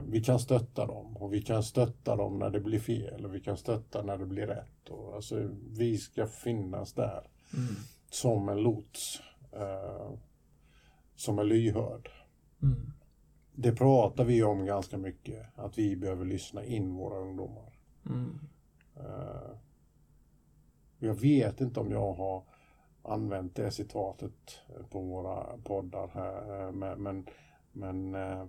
vi 0.08 0.24
kan 0.24 0.40
stötta 0.40 0.86
dem 0.86 1.18
och 1.18 1.34
vi 1.34 1.42
kan 1.42 1.64
stötta 1.64 2.16
dem 2.16 2.40
när 2.40 2.50
det 2.50 2.60
blir 2.60 2.80
fel 2.80 3.26
och 3.26 3.36
vi 3.36 3.40
kan 3.40 3.58
stötta 3.58 4.04
när 4.04 4.18
det 4.18 4.26
blir 4.26 4.48
rätt. 4.48 4.90
Och, 4.90 5.16
alltså, 5.16 5.50
vi 5.72 5.98
ska 5.98 6.28
finnas 6.28 6.94
där 6.94 7.24
Mm. 7.54 7.76
som 8.10 8.50
en 8.50 8.58
lots 8.64 9.22
eh, 9.52 10.12
som 11.16 11.40
är 11.40 11.44
lyhörd. 11.44 12.10
Mm. 12.64 12.92
Det 13.54 13.72
pratar 13.76 14.24
vi 14.24 14.44
om 14.44 14.66
ganska 14.66 14.98
mycket, 14.98 15.48
att 15.56 15.78
vi 15.78 15.96
behöver 15.96 16.26
lyssna 16.26 16.64
in 16.64 16.96
våra 16.96 17.18
ungdomar. 17.20 17.74
Mm. 18.06 18.40
Eh, 18.96 19.52
jag 21.00 21.14
vet 21.14 21.62
inte 21.62 21.80
om 21.80 21.92
jag 21.92 22.14
har 22.14 22.44
använt 23.04 23.56
det 23.56 23.72
citatet 23.72 24.60
på 24.90 25.02
våra 25.02 25.58
poddar 25.64 26.08
här, 26.08 26.62
eh, 26.66 26.72
men, 26.72 27.04
men, 27.04 27.26
men 27.72 28.16
eh, 28.16 28.46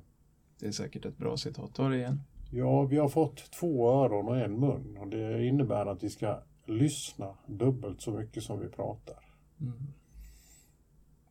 Det 0.62 0.68
är 0.68 0.72
säkert 0.72 1.05
ett 1.05 1.18
bra 1.18 1.37
citat. 1.37 1.75
Ta 1.75 1.88
det 1.88 1.96
igen. 1.96 2.20
ja, 2.51 2.83
vi 2.83 2.96
har 2.98 3.09
fått 3.09 3.51
två 3.51 3.90
öron 3.90 4.29
och 4.29 4.37
en 4.37 4.61
mun 4.61 4.96
och 5.01 5.09
det 5.09 5.46
innebär 5.46 5.87
att 5.87 6.03
vi 6.03 6.11
ska 6.11 6.38
lyssna 6.66 7.35
dubbelt 7.46 8.03
så 8.03 8.11
mycket 8.11 8.42
som 8.42 8.61
vi 8.61 8.68
pratar. 8.68 9.25
Mm. 9.61 9.72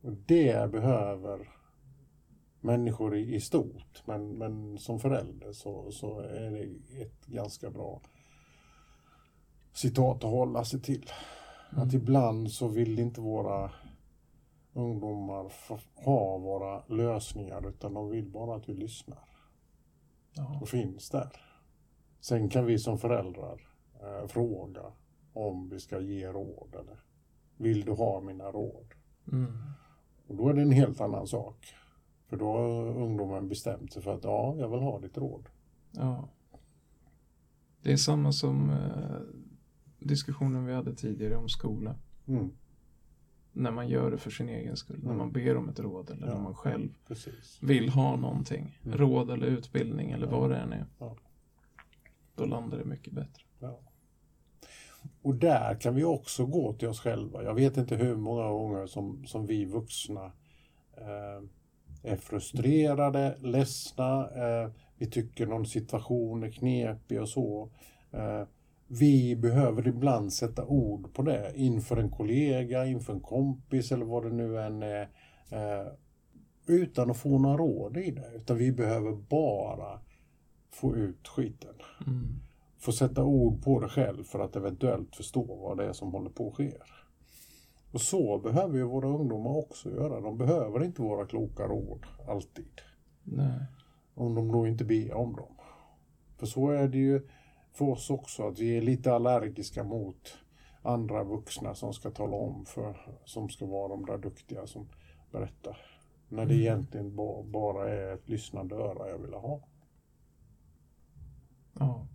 Och 0.00 0.12
det 0.26 0.72
behöver 0.72 1.48
människor 2.60 3.16
i, 3.16 3.34
i 3.34 3.40
stort, 3.40 4.02
men, 4.04 4.38
men 4.38 4.78
som 4.78 5.00
förälder 5.00 5.52
så, 5.52 5.90
så 5.90 6.20
är 6.20 6.50
det 6.50 6.62
ett 7.02 7.26
ganska 7.26 7.70
bra 7.70 8.00
citat 9.72 10.24
att 10.24 10.30
hålla 10.30 10.64
sig 10.64 10.80
till. 10.80 11.10
Mm. 11.72 11.86
Att 11.86 11.94
ibland 11.94 12.50
så 12.50 12.68
vill 12.68 12.98
inte 12.98 13.20
våra 13.20 13.70
ungdomar 14.72 15.52
ha 16.04 16.38
våra 16.38 16.82
lösningar 16.86 17.68
utan 17.68 17.94
de 17.94 18.10
vill 18.10 18.30
bara 18.30 18.56
att 18.56 18.68
vi 18.68 18.74
lyssnar 18.74 19.28
Ja. 20.34 20.58
och 20.62 20.68
finns 20.68 21.10
där. 21.10 21.36
Sen 22.20 22.48
kan 22.48 22.66
vi 22.66 22.78
som 22.78 22.98
föräldrar 22.98 23.60
eh, 24.00 24.26
fråga 24.28 24.82
om 25.32 25.68
vi 25.68 25.80
ska 25.80 26.00
ge 26.00 26.26
råd 26.32 26.74
eller 26.80 26.96
vill 27.56 27.84
du 27.84 27.92
ha 27.92 28.20
mina 28.20 28.44
råd? 28.44 28.94
Mm. 29.32 29.52
Och 30.26 30.36
då 30.36 30.48
är 30.48 30.54
det 30.54 30.62
en 30.62 30.72
helt 30.72 31.00
annan 31.00 31.26
sak. 31.26 31.66
För 32.26 32.36
då 32.36 32.52
har 32.52 32.86
ungdomen 32.88 33.48
bestämt 33.48 33.92
sig 33.92 34.02
för 34.02 34.14
att 34.14 34.24
ja, 34.24 34.56
jag 34.58 34.68
vill 34.68 34.80
ha 34.80 34.98
ditt 35.00 35.18
råd. 35.18 35.48
ja. 35.90 36.28
Det 37.82 37.92
är 37.92 37.96
samma 37.96 38.32
som 38.32 38.70
eh, 38.70 39.20
diskussionen 39.98 40.66
vi 40.66 40.74
hade 40.74 40.94
tidigare 40.94 41.36
om 41.36 41.48
skola. 41.48 41.94
Mm, 42.26 42.50
När 43.52 43.70
man 43.70 43.88
gör 43.88 44.10
det 44.10 44.18
för 44.18 44.30
sin 44.30 44.48
egen 44.48 44.76
skull. 44.76 44.98
När 44.98 45.04
Mm. 45.06 45.18
man 45.18 45.32
ber 45.32 45.56
om 45.56 45.68
ett 45.68 45.80
råd 45.80 46.10
eller 46.10 46.26
Ja. 46.26 46.34
när 46.34 46.40
man 46.42 46.54
själv 46.54 46.88
precis. 47.08 47.58
vill 47.62 47.88
ha 47.88 48.16
någonting. 48.16 48.78
Mm. 48.84 48.98
Råd 48.98 49.30
eller 49.30 49.46
utbildning 49.46 50.10
eller 50.10 50.26
Ja. 50.26 50.38
vad 50.40 50.50
det 50.50 50.56
än 50.56 50.72
är. 50.72 50.86
Ja. 50.98 51.16
Då 52.34 52.44
landar 52.44 52.78
det 52.78 52.84
mycket 52.84 53.12
bättre. 53.12 53.42
Och 55.22 55.34
där 55.34 55.74
kan 55.80 55.94
vi 55.94 56.04
också 56.04 56.46
gå 56.46 56.72
till 56.72 56.88
oss 56.88 57.00
själva. 57.00 57.42
Jag 57.42 57.54
vet 57.54 57.76
inte 57.76 57.96
hur 57.96 58.16
många 58.16 58.48
gånger 58.48 58.86
som, 58.86 59.26
som 59.26 59.46
vi 59.46 59.64
vuxna 59.64 60.24
eh, 60.96 61.42
är 62.12 62.16
frustrerade, 62.16 63.36
ledsna, 63.40 64.30
eh, 64.30 64.70
vi 64.96 65.06
tycker 65.06 65.46
någon 65.46 65.66
situation 65.66 66.42
är 66.42 66.50
knepig 66.50 67.20
och 67.20 67.28
så. 67.28 67.70
Eh, 68.10 68.42
vi 69.00 69.36
behöver 69.36 69.88
ibland 69.88 70.32
sätta 70.32 70.64
ord 70.64 71.14
på 71.14 71.22
det 71.22 71.52
inför 71.56 71.96
en 71.96 72.10
kollega, 72.10 72.86
inför 72.86 73.12
en 73.12 73.20
kompis 73.20 73.92
eller 73.92 74.04
vad 74.04 74.24
det 74.24 74.30
nu 74.30 74.60
än 74.60 74.82
är. 74.82 75.02
Eh, 75.50 75.92
utan 76.66 77.10
att 77.10 77.16
få 77.16 77.38
några 77.38 77.56
råd 77.56 77.96
i 77.96 78.10
det. 78.10 78.32
Utan 78.36 78.56
vi 78.56 78.72
behöver 78.72 79.12
bara 79.12 80.00
få 80.70 80.96
ut 80.96 81.28
skiten 81.28 81.74
Mm. 82.06 82.40
få 82.78 82.92
sätta 82.92 83.24
ord 83.24 83.62
på 83.64 83.80
det 83.80 83.88
själv 83.88 84.24
för 84.24 84.38
att 84.38 84.56
eventuellt 84.56 85.16
förstå 85.16 85.42
vad 85.42 85.76
det 85.76 85.84
är 85.84 85.92
som 85.92 86.12
håller 86.12 86.30
på 86.30 86.48
att 86.48 86.54
ske. 86.54 86.72
Och 87.92 88.00
så 88.00 88.38
behöver 88.38 88.76
ju 88.78 88.84
våra 88.84 89.08
ungdomar 89.08 89.56
också 89.56 89.90
göra. 89.90 90.20
De 90.20 90.38
behöver 90.38 90.84
inte 90.84 91.02
våra 91.02 91.26
kloka 91.26 91.62
råd 91.62 92.06
alltid. 92.28 92.80
Nej. 93.24 93.66
Om 94.14 94.34
de 94.34 94.52
då 94.52 94.66
inte 94.66 94.84
ber 94.84 95.14
om 95.14 95.36
dem. 95.36 95.54
För 96.38 96.46
så 96.46 96.70
är 96.70 96.88
det 96.88 96.98
ju 96.98 97.28
för 97.72 97.84
oss 97.84 98.10
också 98.10 98.48
att 98.48 98.58
vi 98.58 98.76
är 98.76 98.82
lite 98.82 99.14
allergiska 99.14 99.84
mot 99.84 100.38
andra 100.82 101.24
vuxna 101.24 101.74
som 101.74 101.92
ska 101.92 102.10
tala 102.10 102.36
om 102.36 102.64
för, 102.66 103.18
som 103.24 103.48
ska 103.48 103.66
vara 103.66 103.88
de 103.88 104.06
där 104.06 104.18
duktiga 104.18 104.66
som 104.66 104.88
berättar. 105.30 105.78
När 106.28 106.46
det 106.46 106.54
Mm. 106.54 106.60
egentligen 106.60 107.16
ba- 107.16 107.42
bara 107.42 107.88
är 107.90 108.14
ett 108.14 108.28
lyssnande 108.28 108.74
öra 108.74 109.08
jag 109.08 109.18
vill 109.18 109.34
ha. 109.34 109.60
Ja. 111.78 112.06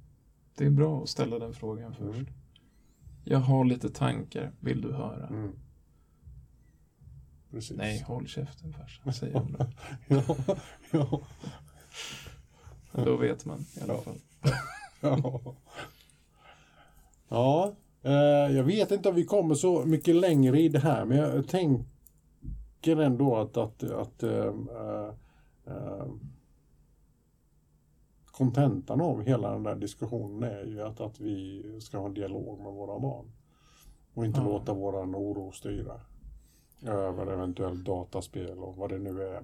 Det 0.58 0.66
är 0.66 0.70
bra 0.70 1.04
att 1.04 1.10
ställa 1.10 1.40
den 1.40 1.54
frågan 1.54 1.94
först. 1.96 2.20
Mm. 2.20 2.34
Jag 3.24 3.40
har 3.40 3.66
lite 3.66 3.90
tankar. 3.90 4.52
Vill 4.60 4.82
du 4.82 4.94
höra? 4.94 5.28
Mm. 5.28 5.52
Precis. 7.52 7.78
Nej, 7.78 8.02
håll 8.02 8.28
käften 8.28 8.74
farsan, 8.74 9.14
säger 9.14 9.34
hon 9.40 9.56
ja, 10.08 10.36
ja. 10.92 11.22
Då 13.06 13.18
vet 13.18 13.46
man 13.46 13.60
i 13.60 13.82
alla 13.84 13.94
Ja. 13.94 14.02
fall. 14.02 14.18
Ja, 15.02 15.42
ja 17.28 17.74
eh, 18.04 18.56
jag 18.56 18.64
vet 18.64 18.92
inte 18.92 19.10
om 19.10 19.16
vi 19.16 19.26
kommer 19.26 19.56
så 19.56 19.86
mycket 19.86 20.16
längre 20.16 20.60
i 20.60 20.70
det 20.70 20.80
här, 20.80 21.06
men 21.06 21.18
jag 21.18 21.48
tänker 21.48 22.98
ändå 22.98 23.36
att, 23.36 23.58
att, 23.58 23.84
att 23.84 24.24
eh, 24.24 24.54
eh, 25.68 26.08
kontentan 28.26 29.02
av 29.02 29.22
hela 29.24 29.52
den 29.52 29.64
där 29.64 29.76
diskussionen 29.76 30.52
är 30.52 30.64
ju 30.66 30.82
att, 30.82 31.02
att 31.02 31.20
vi 31.20 31.64
ska 31.82 31.98
ha 31.98 32.06
en 32.06 32.14
dialog 32.14 32.60
med 32.60 32.74
våra 32.74 33.00
barn. 33.00 33.32
Och 34.14 34.26
inte 34.26 34.40
Ja. 34.40 34.46
låta 34.46 34.74
våran 34.74 35.16
oro 35.16 35.52
styra 35.52 36.02
över 36.86 37.28
eventuellt 37.34 37.86
dataspel 37.86 38.58
och 38.58 38.76
vad 38.76 38.90
det 38.90 38.98
nu 38.98 39.24
är 39.24 39.42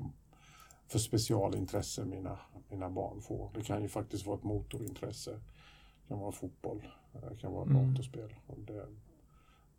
för 0.93 0.99
specialintresse 0.99 2.06
mina, 2.06 2.39
mina 2.69 2.89
barn 2.89 3.21
får. 3.21 3.51
Det 3.53 3.63
kan 3.63 3.82
ju 3.82 3.88
faktiskt 3.89 4.25
vara 4.25 4.38
ett 4.38 4.43
motorintresse. 4.43 5.32
Det 5.32 6.08
kan 6.08 6.19
vara 6.19 6.32
fotboll, 6.32 6.84
det 7.29 7.38
kan 7.38 7.53
vara 7.53 7.63
Mm. 7.69 7.88
datorspel. 7.93 8.34
Det, 8.58 8.86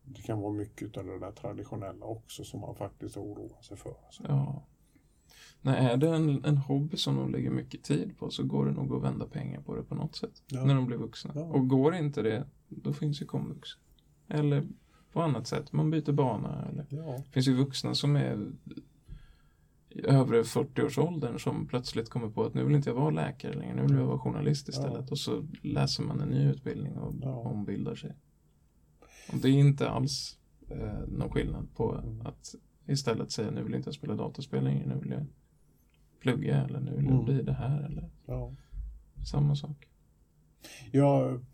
det 0.03 0.22
kan 0.22 0.40
vara 0.40 0.53
mycket 0.53 0.96
av 0.96 1.05
det 1.07 1.18
där 1.18 1.33
traditionella 1.33 2.07
också 2.07 2.44
som 2.44 2.61
man 2.61 2.74
faktiskt 2.74 3.16
oroar 3.16 3.62
sig 3.62 3.77
för. 3.77 3.94
alltså. 4.07 4.22
Ja. 4.29 4.62
Nej, 5.62 5.87
är 5.87 5.96
det 5.96 6.09
en, 6.16 6.44
en 6.44 6.57
hobby 6.59 6.96
som 6.96 7.16
de 7.16 7.33
lägger 7.33 7.50
mycket 7.50 7.83
tid 7.85 8.18
på 8.18 8.31
så 8.31 8.42
går 8.44 8.66
det 8.66 8.72
nog 8.72 8.94
att 8.94 9.03
vända 9.03 9.27
pengar 9.27 9.61
på 9.61 9.74
det 9.77 9.83
på 9.83 9.94
något 9.94 10.16
sätt. 10.16 10.42
Ja. 10.48 10.64
När 10.64 10.74
de 10.74 10.87
blir 10.87 10.96
vuxna. 10.96 11.33
Ja. 11.35 11.42
Och 11.42 11.68
går 11.68 11.94
inte 11.94 12.22
det, 12.22 12.46
då 12.68 12.92
finns 12.92 13.22
ju 13.22 13.27
komvux. 13.27 13.68
Eller 14.29 14.68
på 15.12 15.22
annat 15.22 15.46
sätt, 15.46 15.72
man 15.72 15.90
byter 15.90 16.12
bana. 16.12 16.68
Eller. 16.68 16.87
Ja, 16.90 17.16
Det 17.24 17.31
finns 17.33 17.48
ju 17.48 17.55
vuxna 17.55 17.94
som 17.94 18.16
är 18.16 18.53
övre 20.04 20.42
40-årsåldern 20.42 21.38
som 21.38 21.66
plötsligt 21.66 22.09
kommer 22.11 22.28
på 22.28 22.44
att 22.44 22.54
nu 22.54 22.64
vill 22.64 22.76
inte 22.76 22.90
jag 22.90 22.94
vara 22.96 23.11
läkare 23.11 23.52
längre, 23.54 23.74
nu 23.74 23.83
vill 23.83 23.96
jag 23.96 24.07
vara 24.07 24.18
journalist 24.18 24.68
istället. 24.68 25.11
Och 25.11 25.18
så 25.18 25.46
läser 25.62 26.02
man 26.02 26.20
en 26.20 26.28
ny 26.28 26.44
utbildning 26.50 26.92
och 26.92 27.14
Ja. 27.22 27.35
ombildar 27.35 27.94
sig. 27.94 28.12
Och 29.33 29.38
det 29.42 29.48
är 29.48 29.52
inte 29.52 29.88
alls 29.90 30.38
eh, 30.70 30.98
någon 31.09 31.30
skillnad 31.30 31.68
på 31.74 31.92
Mm. 31.95 32.26
att 32.26 32.55
istället 32.86 33.30
säga 33.32 33.51
nu 33.51 33.62
vill 33.62 33.74
inte 33.74 33.88
jag 33.88 33.95
spela 33.95 34.14
dataspel 34.14 34.64
längre, 34.64 34.86
nu 34.86 34.95
vill 35.01 35.11
jag 35.11 35.26
plugga 36.20 36.64
eller 36.64 36.80
nu 36.80 36.90
vill 36.97 37.05
jag 37.05 37.12
Mm. 37.14 37.24
bli 37.24 37.42
det 37.42 37.53
här 37.53 37.82
eller 37.82 38.11
ja. 38.26 38.53
samma 39.30 39.57
sak. 39.57 39.88
Jag 40.92 41.45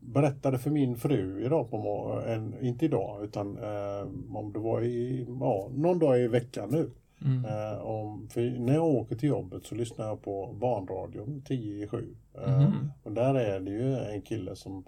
berättade 0.00 0.58
för 0.58 0.70
min 0.70 0.96
fru 0.96 1.44
idag 1.44 1.70
på 1.70 1.78
morgonen, 1.78 2.54
inte 2.60 2.84
idag 2.84 3.24
utan 3.24 3.58
eh, 3.58 4.08
om 4.36 4.52
det 4.52 4.58
var 4.58 4.82
i, 4.82 5.26
ja, 5.40 5.70
någon 5.74 5.98
dag 5.98 6.20
i 6.20 6.28
veckan 6.28 6.68
nu. 6.70 6.90
Mm. 7.24 7.44
Eh, 7.44 7.78
om, 7.80 8.28
när 8.36 8.74
jag 8.74 8.84
åker 8.84 9.16
till 9.16 9.28
jobbet 9.28 9.66
så 9.66 9.74
lyssnar 9.74 10.06
jag 10.06 10.22
på 10.22 10.52
barnradion 10.52 11.42
10 11.46 11.84
i 11.84 11.88
7. 11.88 12.16
Eh, 12.34 12.58
Mhm. 12.60 12.90
Och 13.02 13.12
där 13.12 13.34
är 13.34 13.60
det 13.60 13.70
ju 13.70 13.96
en 13.98 14.22
kille 14.22 14.56
som, 14.56 14.84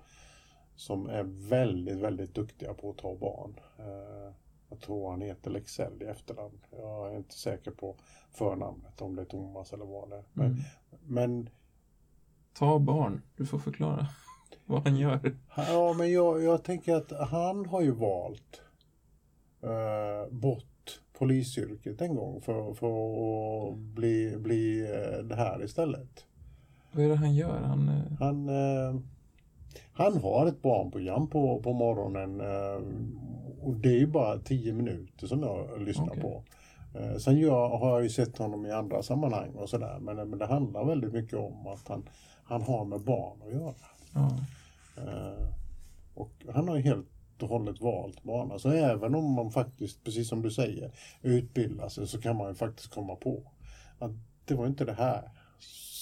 som 0.76 1.06
är 1.08 1.22
väldigt, 1.48 1.98
väldigt 1.98 2.34
duktiga 2.34 2.74
på 2.74 2.90
att 2.90 2.98
ta 2.98 3.16
barn. 3.16 3.60
Eh, 3.78 4.34
jag 4.70 4.80
tror 4.80 5.10
han 5.10 5.20
heter 5.20 5.50
Lexell 5.50 6.02
i 6.02 6.04
efternamn. 6.04 6.60
Jag 6.70 7.12
är 7.12 7.16
inte 7.16 7.34
säker 7.34 7.70
på 7.70 7.96
förnamnet, 8.30 9.00
om 9.02 9.16
det 9.16 9.22
är 9.22 9.26
Thomas 9.26 9.72
eller 9.72 9.84
vad 9.84 10.10
det 10.10 10.16
är. 10.16 10.24
Men, 10.32 10.46
Mm. 10.46 10.58
men 11.06 11.50
Ta 12.58 12.78
barn, 12.78 13.22
du 13.36 13.46
får 13.46 13.58
förklara 13.58 14.06
vad 14.66 14.82
han 14.88 14.96
gör. 14.96 15.36
Ja, 15.56 15.94
men 15.98 16.12
jag, 16.12 16.42
jag 16.42 16.64
tänker 16.64 16.94
att 16.94 17.12
han 17.28 17.66
har 17.66 17.80
ju 17.80 17.90
valt 17.90 18.62
eh, 19.62 20.32
bort 20.34 20.64
polisyrket 21.22 22.00
en 22.00 22.14
gång 22.14 22.40
för, 22.40 22.74
för 22.74 22.88
att 22.88 23.78
bli, 23.78 24.36
bli 24.38 24.80
eh, 24.80 25.24
det 25.24 25.34
här 25.34 25.64
istället. 25.64 26.24
Vad 26.92 27.04
är 27.04 27.08
det 27.08 27.16
han 27.16 27.34
gör? 27.34 27.60
Han, 27.60 27.88
eh, 27.88 28.12
Han, 28.18 28.48
eh, 28.48 29.00
Han 29.92 30.16
har 30.16 30.46
ett 30.46 30.62
barnprogram 30.62 31.28
på, 31.28 31.62
på 31.62 31.72
morgonen 31.72 32.40
och 33.60 33.76
det 33.76 33.88
är 33.88 33.98
ju 33.98 34.06
bara 34.06 34.38
tio 34.38 34.72
minuter 34.72 35.26
som 35.26 35.42
jag 35.42 35.82
lyssnar 35.82 36.10
Okej. 36.10 36.22
på. 36.22 36.42
Sen 37.18 37.40
jag, 37.40 37.68
har 37.68 37.90
jag 37.90 38.02
ju 38.02 38.08
sett 38.08 38.38
honom 38.38 38.66
i 38.66 38.70
andra 38.70 39.02
sammanhang 39.02 39.50
och 39.50 39.68
sådär 39.68 39.98
men, 40.00 40.16
men 40.16 40.38
det 40.38 40.46
handlar 40.46 40.84
väldigt 40.84 41.12
mycket 41.12 41.38
om 41.38 41.66
att 41.66 41.88
han, 41.88 42.08
han 42.44 42.62
har 42.62 42.84
med 42.84 43.00
barn 43.00 43.38
att 43.46 43.52
göra. 43.52 43.74
Ja. 44.14 44.38
Och 46.14 46.32
han 46.54 46.68
har 46.68 46.76
ju 46.76 46.82
helt 46.82 47.08
och 47.42 47.48
hållet 47.48 47.80
valt 47.80 48.22
bana. 48.22 48.58
Så 48.58 48.70
även 48.70 49.14
om 49.14 49.32
man 49.32 49.50
faktiskt, 49.50 50.04
precis 50.04 50.28
som 50.28 50.42
du 50.42 50.50
säger, 50.50 50.92
utbildar 51.22 51.88
sig 51.88 52.06
så 52.06 52.20
kan 52.20 52.36
man 52.36 52.48
ju 52.48 52.54
faktiskt 52.54 52.94
komma 52.94 53.16
på 53.16 53.52
att 53.98 54.10
det 54.44 54.54
var 54.54 54.66
inte 54.66 54.84
det 54.84 54.92
här 54.92 55.30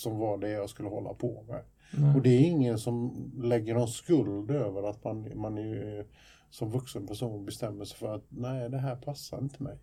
som 0.01 0.18
var 0.18 0.38
det 0.38 0.51
jag 0.51 0.70
skulle 0.70 0.88
hålla 0.88 1.14
på 1.14 1.45
med. 1.49 1.62
Nej. 1.93 2.14
Och 2.14 2.22
det 2.22 2.30
är 2.30 2.41
ingen 2.41 2.78
som 2.78 3.12
lägger 3.43 3.74
någon 3.74 3.88
skuld 3.88 4.51
över 4.51 4.91
att 4.91 5.05
man, 5.05 5.38
man 5.38 5.59
är, 5.59 6.07
som 6.51 6.70
vuxen 6.70 7.07
person 7.07 7.45
bestämmer 7.45 7.84
sig 7.84 7.99
för 7.99 8.14
att 8.14 8.24
nej, 8.28 8.70
det 8.70 8.78
här 8.78 8.97
passar 8.97 9.38
inte 9.38 9.62
mig. 9.62 9.78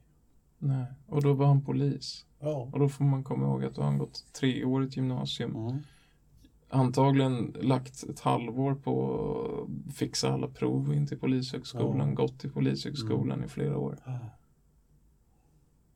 Nej. 0.58 0.86
Och 1.08 1.22
då 1.22 1.34
var 1.34 1.46
han 1.46 1.66
polis. 1.66 2.26
Ja. 2.40 2.70
Och 2.74 2.80
då 2.80 2.90
får 2.90 3.04
man 3.06 3.24
komma 3.24 3.46
ihåg 3.46 3.66
att 3.66 3.76
då 3.76 3.82
har 3.82 3.90
han 3.90 3.98
gått 3.98 4.34
treårigt 4.34 4.98
gymnasium. 4.98 5.56
Mm. 5.56 5.78
Antagligen 6.70 7.56
lagt 7.62 8.04
ett 8.04 8.20
halvår 8.20 8.76
på 8.76 9.68
att 9.88 9.96
fixa 9.96 10.30
alla 10.34 10.48
prov 10.48 10.94
in 10.94 11.08
till 11.08 11.20
polishögskolan. 11.20 11.98
Ja. 11.98 12.04
Mm. 12.04 12.16
Gått 12.16 12.40
till 12.40 12.52
polishögskolan 12.52 13.44
i 13.44 13.48
flera 13.48 13.78
år. 13.78 13.98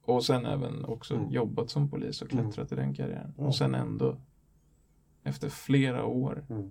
Och 0.03 0.25
sen 0.25 0.45
även 0.45 0.85
också 0.85 1.15
Mm. 1.15 1.29
jobbat 1.31 1.69
som 1.69 1.89
polis 1.89 2.21
och 2.21 2.29
klättrat 2.29 2.71
i 2.71 2.75
den 2.75 2.93
karriären. 2.93 3.33
Och 3.37 3.55
sen 3.55 3.75
ändå 3.75 4.17
efter 5.23 5.49
flera 5.49 6.05
år 6.05 6.45
Mm. 6.49 6.69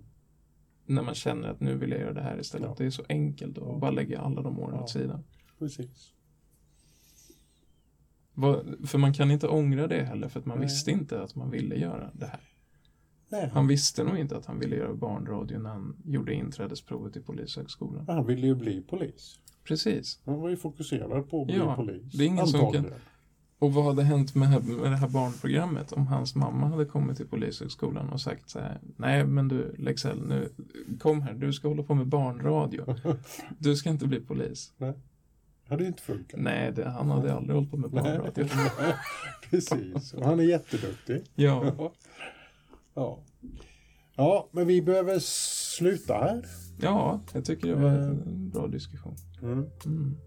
när 0.85 1.03
man 1.03 1.15
känner 1.15 1.47
att 1.47 1.59
nu 1.59 1.77
vill 1.77 1.89
jag 1.91 1.99
göra 1.99 2.13
det 2.13 2.21
här 2.21 2.39
istället. 2.39 2.67
Ja. 2.69 2.75
Det 2.77 2.85
är 2.85 2.89
så 2.89 3.03
enkelt 3.09 3.57
att 3.57 3.79
bara 3.79 3.91
lägga 3.91 4.19
alla 4.21 4.41
de 4.41 4.59
åren 4.59 4.75
Ja. 4.75 4.83
åt 4.83 4.89
sidan. 4.89 5.23
Precis. 5.59 6.13
För 8.85 8.97
man 8.97 9.13
kan 9.13 9.31
inte 9.31 9.47
ångra 9.47 9.87
det 9.87 10.03
heller 10.03 10.27
för 10.29 10.39
att 10.39 10.45
man 10.45 10.57
Nej. 10.57 10.65
visste 10.67 10.91
inte 10.91 11.21
att 11.23 11.35
man 11.35 11.49
ville 11.51 11.75
göra 11.75 12.11
det 12.13 12.25
här. 12.25 12.41
Nej, 13.31 13.49
Han 13.53 13.67
visste 13.67 14.03
nog 14.03 14.17
inte 14.17 14.37
att 14.37 14.45
han 14.45 14.59
ville 14.59 14.75
göra 14.75 14.93
barnradio 14.93 15.59
när 15.59 15.69
han 15.69 15.95
gjorde 16.05 16.33
inträdesprovet 16.33 17.13
till 17.13 17.21
polishögskolan. 17.23 18.05
han 18.07 18.25
ville 18.25 18.47
ju 18.47 18.55
bli 18.55 18.81
polis. 18.81 19.39
Precis. 19.63 20.19
Han 20.25 20.39
var 20.39 20.49
ju 20.49 20.57
fokuserad 20.57 21.29
på 21.29 21.41
att 21.41 21.47
bli 21.47 21.55
Ja, 21.57 21.75
polis. 21.75 22.13
det 22.13 22.23
är 22.23 22.27
ingen 22.27 22.47
som 22.47 22.59
Antagligen. 22.59 22.93
Och 23.59 23.73
vad 23.73 23.85
hade 23.85 24.03
hänt 24.03 24.35
med, 24.35 24.65
med 24.67 24.91
det 24.91 24.97
här 24.97 25.09
barnprogrammet 25.09 25.91
om 25.91 26.07
hans 26.07 26.35
mamma 26.35 26.67
hade 26.67 26.85
kommit 26.85 27.17
till 27.17 27.27
polishögskolan 27.27 28.09
och 28.09 28.21
sagt 28.21 28.49
så 28.49 28.59
här 28.59 28.79
Nej 28.97 29.25
men 29.25 29.47
du 29.47 29.75
Lexell, 29.77 30.21
nu 30.27 30.49
kom 30.99 31.21
här, 31.21 31.33
du 31.33 31.53
ska 31.53 31.67
hålla 31.67 31.83
på 31.83 31.95
med 31.95 32.07
barnradio. 32.07 32.95
Du 33.57 33.75
ska 33.75 33.89
inte 33.89 34.07
bli 34.07 34.19
polis. 34.19 34.73
Det 34.77 34.93
hade 35.69 35.87
inte 35.87 36.01
funkat. 36.01 36.39
Nej, 36.39 36.71
det, 36.71 36.89
han 36.89 37.09
hade 37.09 37.33
aldrig 37.33 37.55
hållit 37.55 37.71
på 37.71 37.77
med 37.77 37.89
barnradio. 37.89 38.45
Precis, 39.49 40.13
och 40.13 40.25
han 40.25 40.39
är 40.39 40.43
jätteduktig. 40.43 41.23
Ja, 41.35 41.91
Ja. 42.93 43.23
ja, 44.15 44.49
men 44.51 44.67
vi 44.67 44.81
behöver 44.81 45.19
sluta 45.19 46.13
här. 46.13 46.45
ja, 46.81 47.19
jag 47.33 47.45
tycker 47.45 47.67
det 47.67 47.75
var 47.75 47.89
en 47.89 48.49
bra 48.49 48.67
diskussion. 48.67 49.15
Mm. 49.41 49.65
Mm. 49.85 50.17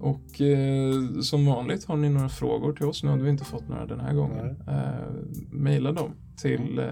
Och 0.00 0.40
eh, 0.40 1.20
som 1.20 1.46
vanligt 1.46 1.84
har 1.84 1.96
ni 1.96 2.08
några 2.08 2.28
frågor 2.28 2.72
till 2.72 2.86
oss. 2.86 3.02
Nu 3.02 3.10
har 3.10 3.16
vi 3.16 3.30
inte 3.30 3.44
fått 3.44 3.68
några 3.68 3.86
den 3.86 4.00
här 4.00 4.14
gången. 4.14 4.62
Eh, 4.68 5.06
maila 5.50 5.92
dem 5.92 6.12
till 6.36 6.78
eh, 6.78 6.86